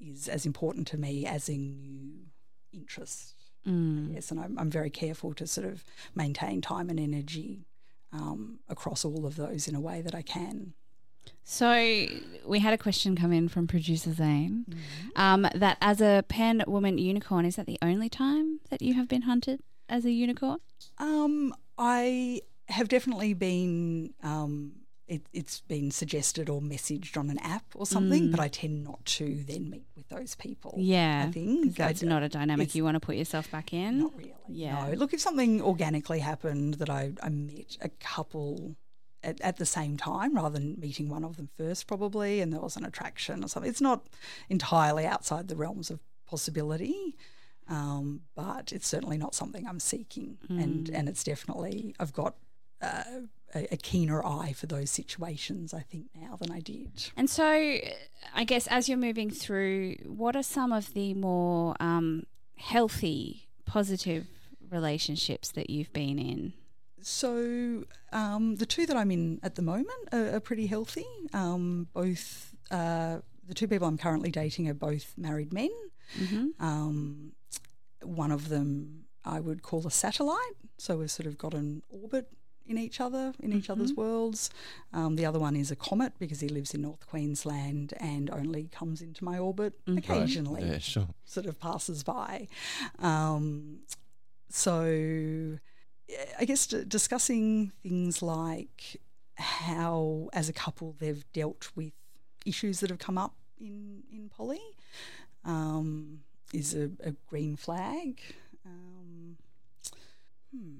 [0.00, 2.26] is as important to me as a new
[2.72, 3.34] interest.
[4.12, 5.84] Yes, and I'm, I'm very careful to sort of
[6.14, 7.64] maintain time and energy
[8.14, 10.72] um, across all of those in a way that I can.
[11.42, 12.06] So
[12.46, 15.08] we had a question come in from producer Zane Mm-hmm.
[15.20, 19.08] um, that as a pan woman unicorn, is that the only time that you have
[19.08, 20.58] been hunted as a unicorn?
[20.98, 24.14] Um, I have definitely been.
[24.22, 24.72] Um,
[25.06, 29.04] it, it's been suggested or messaged on an app or something, but I tend not
[29.04, 30.72] to then meet with those people.
[30.72, 30.82] Mm.
[30.86, 33.98] Yeah, I think that's not a dynamic you want to put yourself back in.
[34.00, 34.32] Not really.
[34.48, 34.86] Yeah.
[34.88, 34.94] No.
[34.94, 38.76] Look, if something organically happened that I, I met a couple
[39.22, 42.60] at, at the same time rather than meeting one of them first, probably, and there
[42.60, 44.06] was an attraction or something, it's not
[44.48, 47.14] entirely outside the realms of possibility.
[47.68, 50.94] Um, but it's certainly not something I'm seeking, and Mm.
[50.94, 52.34] and it's definitely I've got
[52.82, 53.02] uh,
[53.54, 57.10] a, a keener eye for those situations I think now than I did.
[57.16, 57.44] And so,
[58.34, 62.24] I guess as you're moving through, what are some of the more um,
[62.56, 64.26] healthy, positive
[64.70, 66.52] relationships that you've been in?
[67.00, 71.06] So um, the two that I'm in at the moment are, are pretty healthy.
[71.34, 75.70] Um, both uh, the two people I'm currently dating are both married men.
[76.60, 77.32] Um,
[78.02, 82.30] one of them I would call a satellite, so we've sort of got an orbit
[82.66, 84.50] in each other, in each other's worlds.
[84.92, 88.68] Um, the other one is a comet because he lives in North Queensland and only
[88.72, 91.08] comes into my orbit occasionally Yeah, sure.
[91.24, 92.48] sort of passes by.
[93.00, 93.80] Um,
[94.48, 95.58] so
[96.38, 99.00] I guess d- discussing things like
[99.36, 101.92] how, as a couple, they've dealt with
[102.46, 104.60] issues that have come up in in poly
[105.44, 106.20] um,
[106.52, 108.20] is a, a green flag.
[108.66, 109.36] Um,
[110.54, 110.76] hmm,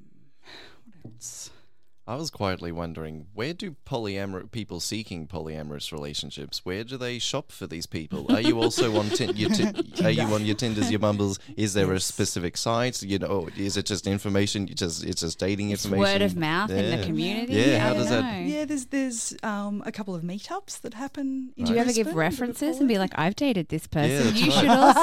[1.02, 1.50] what else?
[2.06, 7.50] I was quietly wondering where do polyamorous people seeking polyamorous relationships where do they shop
[7.50, 8.30] for these people?
[8.30, 9.72] Are you also on tin- your ti-
[10.04, 11.38] are you on your Tinders, your Bumbles?
[11.56, 13.02] Is there a specific site?
[13.02, 14.68] You know, is it just information?
[14.68, 16.12] You just it's just dating It's information.
[16.12, 17.54] word of mouth in the community.
[17.54, 20.92] Yeah, I how don't does that- Yeah, there's there's um, a couple of meetups that
[20.92, 21.54] happen.
[21.56, 23.86] In Do you ever give Brisbane that are references and be like, I've dated this
[23.86, 24.26] person?
[24.26, 24.60] that's you right.
[24.60, 25.00] should also.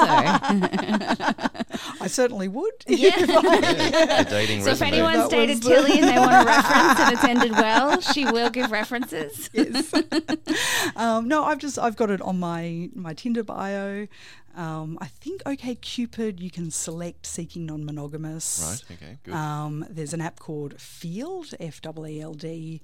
[2.00, 2.72] I certainly would.
[2.86, 3.16] Yeah.
[3.18, 4.88] Yeah, the dating so if resume.
[4.88, 8.50] anyone's That dated Tilly and they want a reference and it's ended well, she will
[8.50, 9.50] give references.
[9.52, 9.92] yes.
[10.96, 14.06] um, no, I've just I've got it on my my Tinder bio.
[14.54, 18.84] Um, I think OkCupid you can select seeking non-monogamous.
[18.90, 19.34] Right, okay, good.
[19.34, 22.82] Um, there's an app called Feeld F W E L D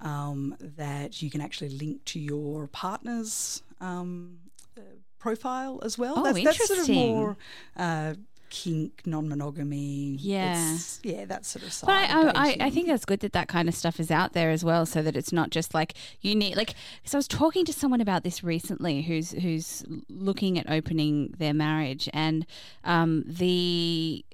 [0.00, 4.38] um, that you can actually link to your partner's um,
[4.78, 4.82] uh,
[5.18, 6.14] profile as well.
[6.16, 7.16] Oh, that's, that's sort of interesting.
[7.16, 7.36] more
[7.76, 8.14] uh,
[8.50, 10.16] kink, non-monogamy.
[10.20, 10.76] Yeah.
[11.02, 11.86] Yeah, that sort of side.
[11.86, 14.50] But I, I, I think that's good that that kind of stuff is out there
[14.50, 16.74] as well, so that it's not just like you need like.
[17.00, 21.54] Because I was talking to someone about this recently, who's who's looking at opening their
[21.54, 22.46] marriage, and
[22.84, 24.24] um, the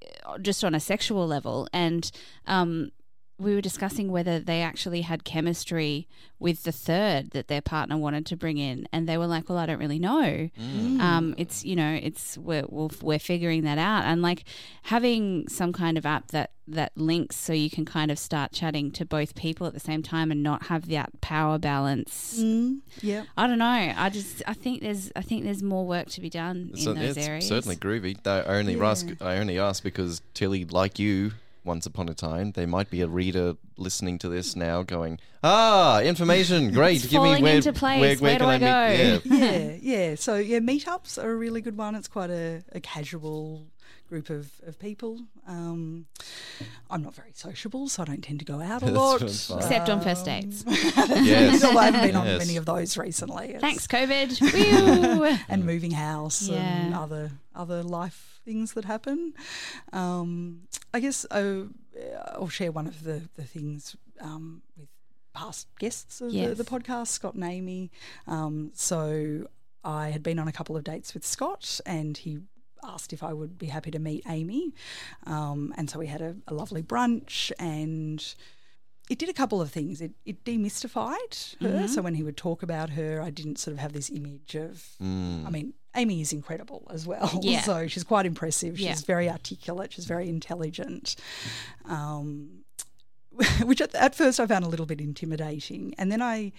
[0.40, 2.10] just on a sexual level, and
[2.46, 2.90] um,
[3.38, 8.24] we were discussing whether they actually had chemistry with the third that their partner wanted
[8.26, 10.48] to bring in, and they were like, "Well, I don't really know.
[10.58, 11.00] Mm.
[11.00, 14.44] Um, it's you know, it's we're we're we're figuring that out, and like
[14.84, 18.90] having some kind of app that that links so you can kind of start chatting
[18.90, 22.40] to both people at the same time and not have that power balance.
[22.40, 23.22] Mm, yeah.
[23.36, 23.66] I don't know.
[23.96, 26.92] I just I think there's I think there's more work to be done in So
[26.94, 27.46] those it's areas.
[27.48, 28.16] certainly groovy.
[28.26, 28.88] I only Yeah.
[28.90, 29.06] ask.
[29.20, 31.32] I only ask because Tilly, like you,
[31.66, 36.00] once upon a time, there might be a reader listening to this now, going, "Ah,
[36.00, 37.02] information, great!
[37.02, 38.00] It's Give me where, into place.
[38.00, 39.36] where, Where do can I meet?" go?
[39.36, 39.52] Yeah.
[39.52, 40.14] yeah, yeah.
[40.14, 41.94] So yeah, meetups are a really good one.
[41.94, 43.66] It's quite a, a casual
[44.08, 45.18] group of, of people.
[45.48, 46.06] Um,
[46.88, 49.18] I'm not very sociable, so I don't tend to go out a lot.
[49.18, 49.58] fine.
[49.58, 50.64] Except on first Um, dates.
[51.26, 51.64] Yes.
[51.64, 52.38] Although I haven't been on Yes.
[52.38, 53.46] many of those recently.
[53.46, 55.42] It's- Thanks, COVID.
[55.48, 59.34] And moving house and other other life things that happen.
[59.92, 60.62] Um,
[60.94, 61.64] I guess I,
[62.32, 64.88] I'll share one of the the things um, with
[65.34, 66.48] past guests of Yes.
[66.56, 67.90] the, the podcast, Scott and Amy.
[68.26, 69.46] Um, so
[69.84, 72.38] I had been on a couple of dates with Scott, and he
[72.82, 74.72] asked if I would be happy to meet Amy.
[75.26, 78.24] Um, and so we had a, a lovely brunch, and
[79.10, 80.00] it did a couple of things.
[80.00, 81.68] It, it demystified her.
[81.68, 81.86] Mm-hmm.
[81.88, 84.84] So when he would talk about her, I didn't sort of have this image of.
[85.02, 85.46] Mm.
[85.46, 87.30] I mean, Amy is incredible as well.
[87.42, 87.62] Yeah.
[87.62, 88.76] So she's quite impressive.
[88.76, 88.94] She's Yeah.
[89.06, 89.92] very articulate.
[89.92, 91.16] She's very intelligent.
[91.84, 92.64] Um,
[93.64, 95.94] which at, at first I found a little bit intimidating.
[95.98, 96.52] And then I,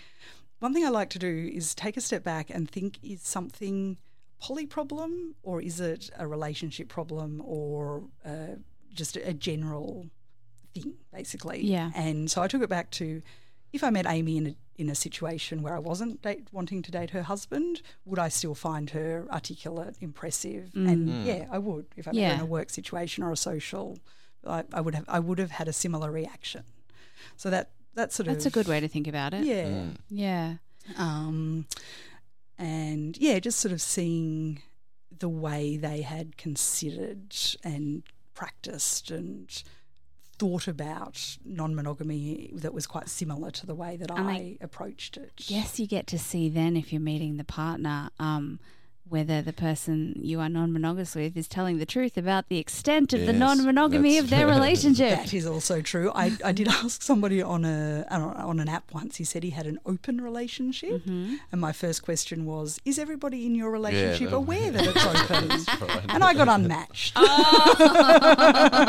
[0.60, 3.98] one thing I like to do is take a step back and think: is something
[4.40, 8.56] poly problem, or is it a relationship problem, or uh,
[8.94, 10.08] just a, a general
[10.74, 11.62] thing, basically?
[11.64, 11.92] Yeah.
[11.96, 13.22] And so I took it back to
[13.74, 16.92] if I met Amy in a in a situation where I wasn't date, wanting to
[16.92, 20.70] date her husband, would I still find her articulate, impressive?
[20.76, 21.88] And yeah, I would.
[21.96, 22.44] If I met her in Mm.
[22.44, 23.98] A work situation or a social,
[24.46, 26.64] I, I would have I would have had a similar reaction.
[27.36, 29.44] So that that sort That's of that's a good way to think about it.
[29.46, 29.86] yeah.
[30.10, 30.56] Yeah.
[30.98, 31.66] Um,
[32.58, 34.62] and yeah, just sort of seeing
[35.20, 38.04] the way they had considered and
[38.36, 39.64] practiced and
[40.38, 45.44] thought about non-monogamy that was quite similar to the way that I I approached it.
[45.48, 48.60] Yes, you get to see then if you're meeting the partner, um,
[49.10, 53.26] whether the person you are non-monogamous with is telling the truth about the extent of
[53.26, 55.18] the non-monogamy of their relationship.
[55.18, 56.12] That is also true.
[56.14, 59.16] I, I did ask somebody on a on an app once.
[59.18, 61.36] He said he had an open relationship, Mm-hmm.
[61.52, 64.38] and my first question was, "Is everybody in your relationship no.
[64.38, 65.06] aware that it's
[65.82, 67.14] open?" And I got unmatched.
[67.16, 68.88] Oh.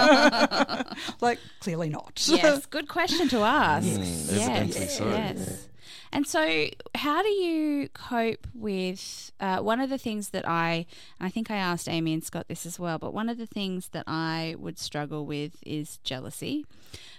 [1.20, 2.22] like clearly not.
[2.28, 3.86] yes, good question to ask.
[3.86, 4.30] Yes.
[4.32, 5.67] Yes, Evidently yes.
[6.12, 10.86] And so, how do you cope with uh, one of the things that I,
[11.20, 13.88] I think I asked Amy and Scott this as well, but one of the things
[13.88, 16.64] that I would struggle with is jealousy.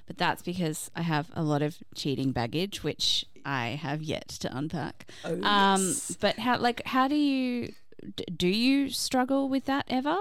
[0.08, 4.56] But that's because I have a lot of cheating baggage, which I have yet to
[4.58, 5.06] unpack.
[5.24, 6.18] Oh, um, yes.
[6.20, 7.74] But how, like, how do you,
[8.16, 10.18] d- do you struggle with that ever?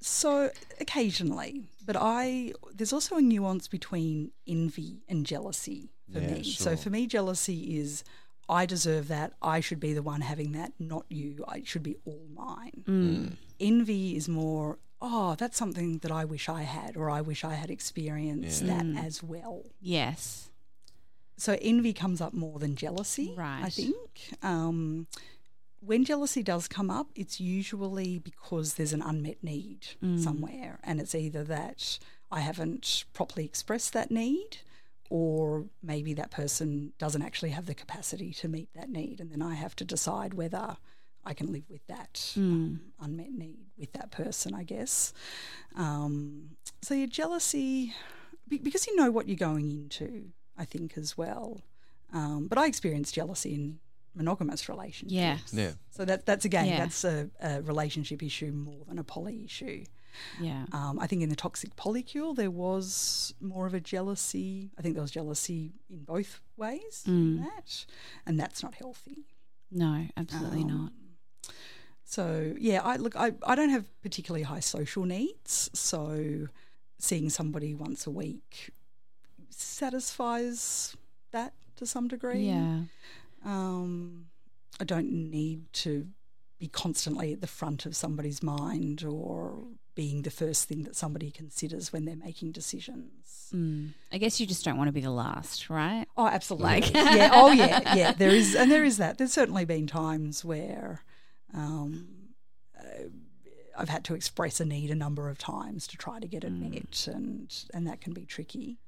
[0.00, 6.42] So occasionally, but I there's also a nuance between envy and jealousy for Yeah, me.
[6.44, 8.04] So for me, jealousy is
[8.48, 9.34] I deserve that.
[9.42, 11.44] I should be the one having that, not you.
[11.48, 12.84] I it should be all mine.
[12.86, 13.36] Mm.
[13.60, 17.54] Envy is more oh, that's something that I wish I had, or I wish I
[17.54, 19.62] had experienced that as well.
[19.80, 20.50] Yes.
[21.36, 23.62] So envy comes up more than jealousy, right.
[23.62, 23.96] I think.
[24.42, 25.06] Um,
[25.80, 29.86] when jealousy does come up, it's usually because there's an unmet need
[30.18, 31.98] somewhere, and it's either that
[32.30, 34.58] I haven't properly expressed that need,
[35.10, 39.40] or maybe that person doesn't actually have the capacity to meet that need, and then
[39.42, 40.76] I have to decide whether
[41.24, 45.12] I can live with that um, unmet need with that person, I guess.
[45.76, 46.50] Um,
[46.82, 47.94] so your jealousy,
[48.48, 51.60] be- because you know what you're going into, I think as well.
[52.12, 53.78] Um, but I experienced jealousy in
[54.14, 55.12] monogamous relationships.
[55.12, 55.38] Yeah.
[55.52, 55.72] Yeah.
[55.90, 56.78] So that that's again Yeah.
[56.78, 59.84] that's a, a relationship issue more than a poly issue.
[60.40, 60.64] Yeah.
[60.72, 64.70] Um, I think in the toxic polycule there was more of a jealousy.
[64.78, 67.84] I think there was jealousy in both ways in that,
[68.26, 69.26] and that's not healthy.
[69.70, 70.92] No, absolutely Um, not.
[72.04, 76.48] So yeah, I look, I, I don't have particularly high social needs, so
[76.98, 78.70] seeing somebody once a week
[79.50, 80.96] satisfies
[81.32, 82.46] that to some degree.
[82.48, 82.80] Yeah.
[83.44, 84.26] Um,
[84.80, 86.06] I don't need to
[86.58, 89.58] be constantly at the front of somebody's mind or
[89.94, 93.50] being the first thing that somebody considers when they're making decisions.
[93.54, 93.90] Mm.
[94.12, 96.06] I guess you just don't want to be the last, right?
[96.16, 96.66] Oh, absolutely.
[96.68, 97.30] Like- yeah.
[97.34, 97.94] Oh, yeah.
[97.96, 98.12] Yeah.
[98.12, 99.18] There is, and there is that.
[99.18, 101.02] There's certainly been times where
[101.54, 102.06] um,
[103.76, 106.50] I've had to express a need a number of times to try to get it
[106.50, 108.78] met, and and that can be tricky.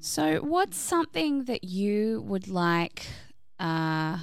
[0.00, 3.06] So, what's something that you would like
[3.58, 4.18] uh,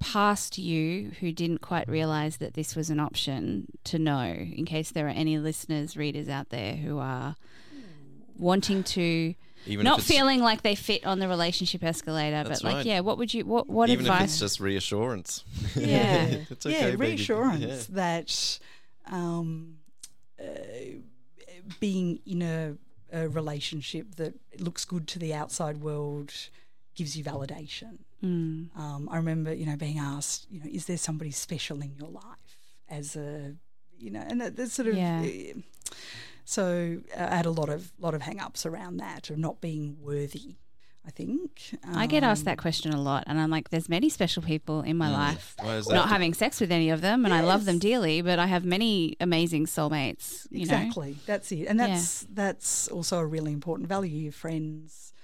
[0.00, 4.90] past you who didn't quite realize that this was an option to know, in case
[4.90, 7.36] there are any listeners, readers out there who are
[8.36, 9.34] wanting to.
[9.66, 12.86] Even not feeling like they fit on the relationship escalator, but like, right.
[12.86, 14.30] yeah, what would you, what, what even if advice?
[14.30, 15.44] it's just reassurance.
[15.74, 16.26] Yeah.
[16.50, 16.90] it's yeah, okay.
[16.92, 17.06] baby.
[17.16, 18.58] reassurance that
[19.10, 19.78] um,
[20.40, 20.44] uh,
[21.80, 22.76] being in a,
[23.12, 26.32] a relationship that looks good to the outside world
[26.94, 27.98] gives you validation.
[28.22, 28.76] Mm.
[28.76, 32.08] Um, I remember, you know, being asked, you know, is there somebody special in your
[32.08, 33.54] life as a,
[33.96, 34.96] you know, and that, that's sort of.
[34.96, 35.22] Yeah.
[35.22, 35.60] uh,
[36.44, 40.56] so I had a lot of lot of hang-ups around that of not being worthy.
[41.08, 41.70] I think
[42.02, 44.82] I get asked Um, that question a lot, and I'm like, there's many special people
[44.82, 45.54] in my life.
[45.58, 46.08] Not that?
[46.08, 49.16] having sex with any of them, and I love them dearly, but I have many
[49.18, 50.46] amazing soulmates.
[50.50, 51.86] You know, exactly that's it and Yeah.
[51.88, 55.14] that's that's also a really important value your friends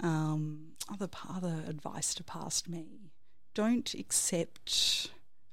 [0.00, 3.10] um, other p- other advice to past me
[3.54, 5.10] don't accept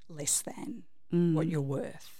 [0.07, 1.33] less than Mm.
[1.35, 2.14] what you're worth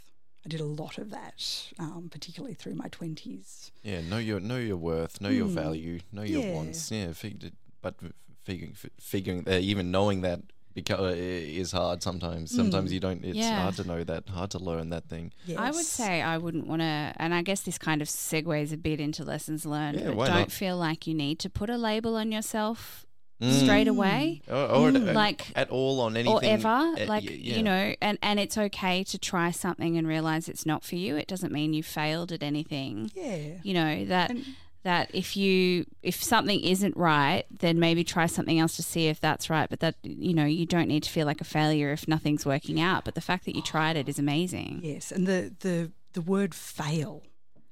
[0.46, 3.72] I did a lot of that, um, particularly through my twenties.
[3.84, 5.56] Yeah, know your know your worth, know your Hmm.
[5.56, 6.54] value, know your Yeah.
[6.54, 6.92] wants.
[6.92, 7.96] Yeah, fig- but
[8.44, 10.42] figuring figuring uh, even knowing that
[10.76, 12.52] beca- uh, is hard sometimes.
[12.56, 13.24] Sometimes you don't.
[13.26, 13.60] It's Yeah.
[13.62, 15.32] hard to know that, hard to learn that thing.
[15.48, 15.58] Yes.
[15.58, 18.78] I would say I wouldn't want to, and I guess this kind of segues a
[18.78, 20.52] bit into lessons learned, Yeah, but why don't not?
[20.52, 23.05] feel like you need to put a label on yourself
[23.42, 23.64] Mm.
[23.64, 26.68] straight away Or, or at- Like- at all on anything or ever.
[26.70, 27.58] uh, like, yeah.
[27.58, 31.18] you know, and, and it's okay to try something and realize it's not for you.
[31.18, 33.12] It doesn't mean you failed at anything.
[33.14, 33.56] Yeah.
[33.62, 34.30] You know, that.
[34.32, 34.46] And-
[34.84, 39.20] that if you if something isn't right then maybe try something else to see if
[39.20, 42.08] that's right but that you know you don't need to feel like a failure if
[42.08, 45.56] nothing's working out but the fact that you tried it is amazing Yes, and the
[45.62, 47.24] the the word fail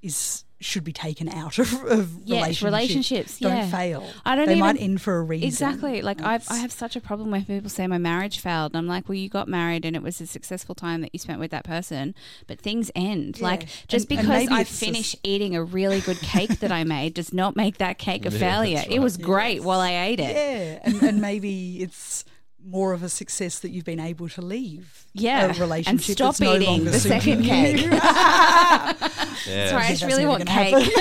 [0.02, 2.64] is should be taken out of, of Yes, relationships.
[2.64, 3.68] relationships, Don't yeah.
[3.70, 4.10] fail.
[4.26, 5.48] I don't they might even- end for a reason.
[5.48, 6.02] Exactly.
[6.02, 8.72] Like I, I have such a problem when people say my marriage failed.
[8.74, 11.20] And I'm like, well, you got married and it was a successful time that you
[11.20, 12.16] spent with that person,
[12.48, 13.38] but things end.
[13.40, 13.44] Yeah.
[13.46, 16.60] Like just And- and because maybe I it's just- finish eating a really good cake
[16.60, 18.76] that I made does not make that cake a Yeah, failure.
[18.78, 20.36] that's It was great while I ate it.
[20.36, 22.26] Yeah, and, and maybe it's
[22.66, 26.36] more of a success that you've been able to leave Yeah, a and relationship stop
[26.36, 27.90] that's no eating longer the suiting second cake.
[29.48, 29.72] Yeah.
[29.72, 30.74] Sorry, I just really never want cake.
[30.74, 30.90] happen.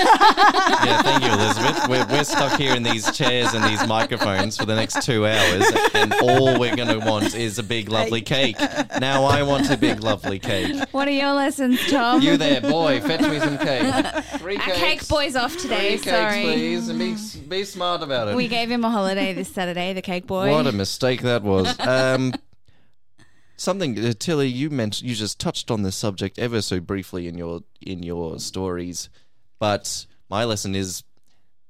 [0.85, 1.87] yeah, thank you, Elizabeth.
[1.87, 5.63] We're, we're stuck here in these chairs and these microphones for the next two hours,
[5.93, 8.57] and all we're going to want is a big, lovely cake.
[8.99, 10.75] Now I want a big, lovely cake.
[10.91, 12.21] what are your lessons, Tom?
[12.21, 14.05] You there, boy, fetch me some cake.
[14.39, 15.97] Three Our cake boy's off today.
[15.97, 16.41] Three Sorry.
[16.41, 17.15] cakes, please, and be,
[17.47, 18.35] be smart about it.
[18.35, 20.51] We gave him a holiday this Saturday, the cake boy.
[20.51, 21.52] What a mistake that was.
[21.79, 22.33] Um,
[23.55, 27.37] something, uh, Tilly, you mentioned you just touched on this subject ever so briefly in
[27.37, 29.09] your in your stories,
[29.59, 31.03] but my lesson is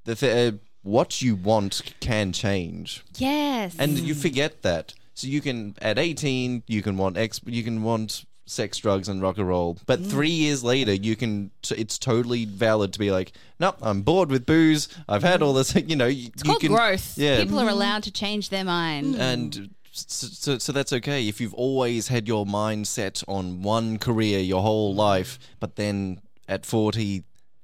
[0.05, 3.75] the th- uh, what you want can change, yes.
[3.79, 4.93] and you forget that.
[5.13, 9.21] So you can at eighteen, you can want ex, you can want sex, drugs, and
[9.21, 10.09] rock and roll, but mm.
[10.09, 11.51] three years later, you can.
[11.61, 14.87] t- It's totally valid to be like, nope, I'm bored with booze.
[15.07, 15.45] I've had mm.
[15.45, 15.73] all this.
[15.83, 17.17] You know, you, it's called can, growth.
[17.17, 17.71] Yeah, People are mm.
[17.71, 19.15] allowed to change their mind.
[19.15, 23.97] and so, so, so that's okay if you've always had your mind set on one
[23.97, 27.23] career your whole life, but then at forty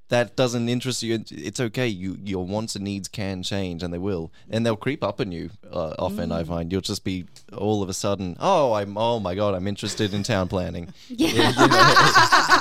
[0.09, 1.87] that doesn't interest you, it's okay.
[1.87, 5.31] You your wants and needs can change, and they will, and they'll creep up on
[5.31, 5.51] you.
[5.71, 6.47] Uh, often, I mm.
[6.47, 10.13] find you'll just be all of a sudden, oh, I'm, oh my god, I'm interested
[10.13, 10.93] in town planning.
[11.09, 11.51] Yeah.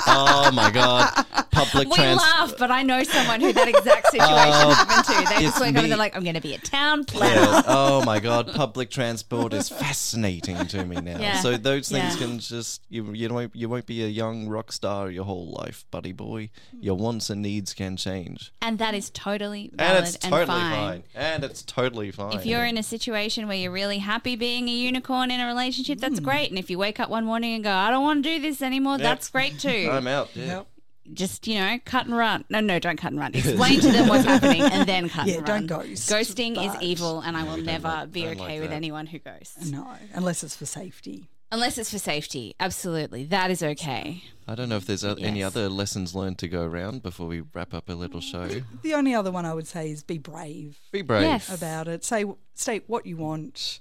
[0.07, 2.19] oh my god, public We trans.
[2.19, 5.33] laugh, but I know someone who that exact uh, situation happened to.
[5.33, 7.41] They just wake up and they're like, I'm going to be a town planner.
[7.41, 7.61] Yeah.
[7.67, 11.19] Oh my god, public transport is fascinating to me now.
[11.19, 11.41] Yeah.
[11.41, 15.09] So those things can just you you won't you won't be a young rock star
[15.09, 16.49] your whole life, buddy boy.
[16.75, 16.83] Mm.
[16.83, 20.71] Your wants and needs can change, And that is totally valid and it's totally fine.
[20.75, 21.03] fine.
[21.15, 22.33] And it's totally fine.
[22.33, 25.97] If you're in a situation where you're really happy being a unicorn in a relationship,
[25.97, 26.01] Mm.
[26.01, 26.49] that's great.
[26.49, 28.61] And if you wake up one morning and go, I don't want to do this
[28.61, 29.89] anymore, that's great too.
[29.91, 30.29] I'm out.
[30.35, 30.45] Yeah.
[30.45, 30.67] Yep.
[31.11, 32.45] Just, you know, cut and run.
[32.49, 33.31] No, no, don't cut and run.
[33.33, 35.65] Explain to them what's happening and then cut Yeah, and run.
[35.65, 38.75] don't ghost, Ghosting is evil and I will never like- be okay like with that.
[38.75, 39.71] anyone who ghosts.
[39.71, 41.27] No, unless it's for safety.
[41.51, 42.55] Unless it's for safety.
[42.59, 43.23] Absolutely.
[43.25, 44.23] That is okay.
[44.47, 47.41] I don't know if there's o- any other lessons learned to go around before we
[47.53, 48.47] wrap up a little show.
[48.83, 51.23] The only other one I would say is be brave Be brave.
[51.23, 51.49] Yes.
[51.55, 52.03] about it.
[52.05, 53.79] Say state what you want,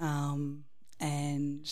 [0.00, 0.64] um,
[1.00, 1.70] and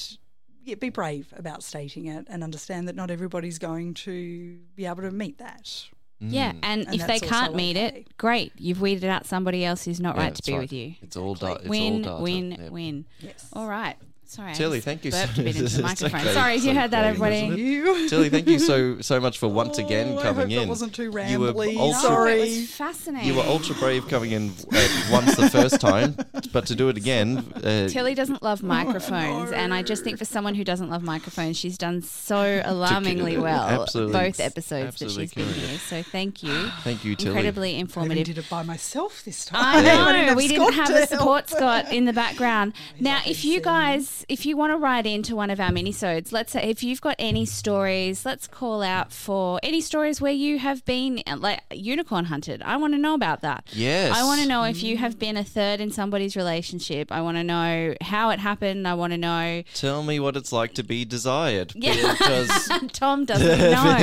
[0.65, 5.03] yeah, be brave about stating it, and understand that not everybody's going to be able
[5.03, 5.87] to meet that.
[6.21, 6.53] Yeah.
[6.63, 7.87] And, And if they can't also meet okay.
[8.03, 8.53] it, great.
[8.57, 10.61] You've weeded out somebody else who's not Yeah, right to be right.
[10.61, 10.95] with you.
[11.03, 12.23] It's all da- it's win, all data.
[12.23, 12.71] win, Yep.
[12.71, 13.05] win.
[13.19, 13.49] Yes.
[13.53, 13.97] All right.
[14.33, 16.21] Sorry, I Tilly, thank you so- a bit into It's the microphone.
[16.21, 17.41] okay, Sorry if you so heard that, everybody.
[18.09, 20.69] Tilly, thank you so so much for once again Oh, I coming hope that in.
[20.69, 21.77] wasn't too You were rambly.
[21.77, 22.33] ultra- Sorry.
[22.41, 23.29] It was fascinating.
[23.29, 26.17] You were ultra brave coming in uh, once the first time,
[26.53, 30.25] but to do it again, uh, Tilly doesn't love microphones, and I just think for
[30.25, 34.13] someone who doesn't love microphones, she's done so alarmingly well Absolutely.
[34.15, 35.79] both episodes Absolutely that she's been here.
[35.79, 36.69] So thank you.
[36.85, 37.31] thank you, Tilly.
[37.37, 38.25] Incredibly I even informative.
[38.27, 39.63] did it by myself this time.
[39.63, 42.73] I I didn't know we didn't Scott have to a support Scott in the background.
[43.01, 46.33] Now, if you this, guys, if you want to write into one of our minisodes,
[46.33, 50.59] let's say if you've got any stories, let's call out for any stories where you
[50.59, 52.63] have been uh, like unicorn hunted.
[52.63, 53.65] I want to know about that.
[53.73, 54.17] Yes.
[54.17, 57.11] I want to know if you have been a third in somebody's relationship.
[57.13, 58.87] I want to know how it happened.
[58.87, 59.63] I want to know.
[59.75, 61.73] Tell me what it's like to be desired.
[61.83, 62.13] Yeah.
[62.13, 63.97] Because Tom doesn't know.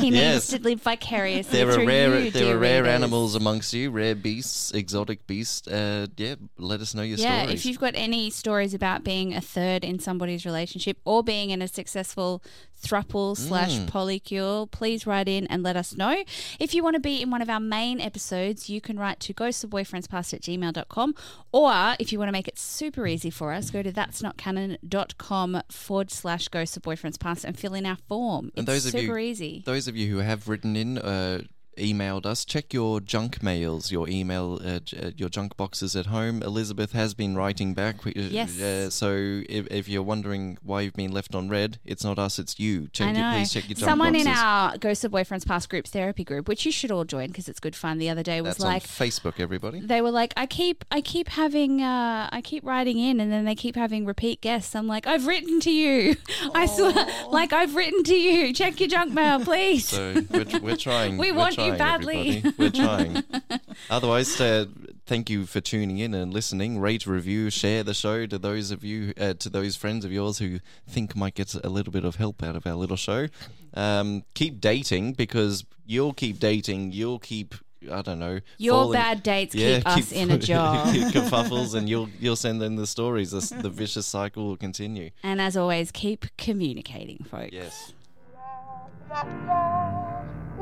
[0.00, 0.46] he needs Yes.
[0.48, 2.94] to live vicariously there are through rare you, there dear are rare readers.
[2.94, 5.68] animals amongst you, rare beasts, exotic beasts.
[5.68, 7.60] Uh, yeah, let us know your Yeah, stories.
[7.60, 11.62] if you've got any stories about being a third in somebody's relationship or being in
[11.62, 12.42] a successful
[12.82, 13.86] thruple slash Mm.
[13.88, 16.22] polycule, please write in and let us know.
[16.58, 19.32] If you want to be in one of our main episodes, you can write to
[19.32, 21.14] ghostofboyfriendspast at gmail.com
[21.52, 24.36] or if you want to make it super easy for us, go to that's not
[24.36, 28.50] canon.com forward slash ghost of boyfriends past and fill in our form.
[28.56, 29.62] And it's those of you- super easy.
[29.64, 31.42] Those of you who have written in, uh,
[31.78, 36.42] emailed us, check your junk mails, your email, uh, uh, your junk boxes at home.
[36.42, 38.06] Elizabeth has been writing back.
[38.06, 38.60] uh, Yes.
[38.60, 42.38] Uh, so if, if you're wondering why you've been left on red, it's not us,
[42.38, 42.88] it's you.
[42.92, 44.26] Check I your, please check your junk Someone boxes.
[44.26, 47.48] in our Ghost of Boyfriends Past group therapy group, which you should all join because
[47.48, 47.98] it's good fun.
[47.98, 49.80] The other day was That's like, on Facebook, everybody.
[49.80, 53.44] they were like, I keep, I keep having, uh, I keep writing in, and then
[53.44, 54.74] they keep having repeat guests.
[54.74, 56.16] I'm like, I've written to you.
[56.54, 58.52] I swear, like I've written to you.
[58.52, 59.88] Check your junk mail, please.
[59.88, 61.16] So we're, we're trying.
[61.18, 62.36] We we're want you trying, badly.
[62.38, 62.54] everybody.
[62.58, 63.24] We're trying.
[63.90, 64.66] Otherwise, uh,
[65.06, 66.78] thank you for tuning in and listening.
[66.78, 70.38] Rate, review, share the show to those of you, uh, to those friends of yours
[70.38, 73.28] who think might get a little bit of help out of our little show.
[73.74, 76.92] Um, keep dating because you'll keep dating.
[76.92, 77.54] You'll keep.
[77.92, 78.40] I don't know.
[78.56, 80.90] Your falling- bad dates keep us in a job.
[80.94, 83.32] keep kerfuffles, and you'll you'll send in the stories.
[83.32, 85.10] This, the vicious cycle will continue.
[85.22, 87.52] and as always, keep communicating, folks.
[87.52, 87.92] Yes.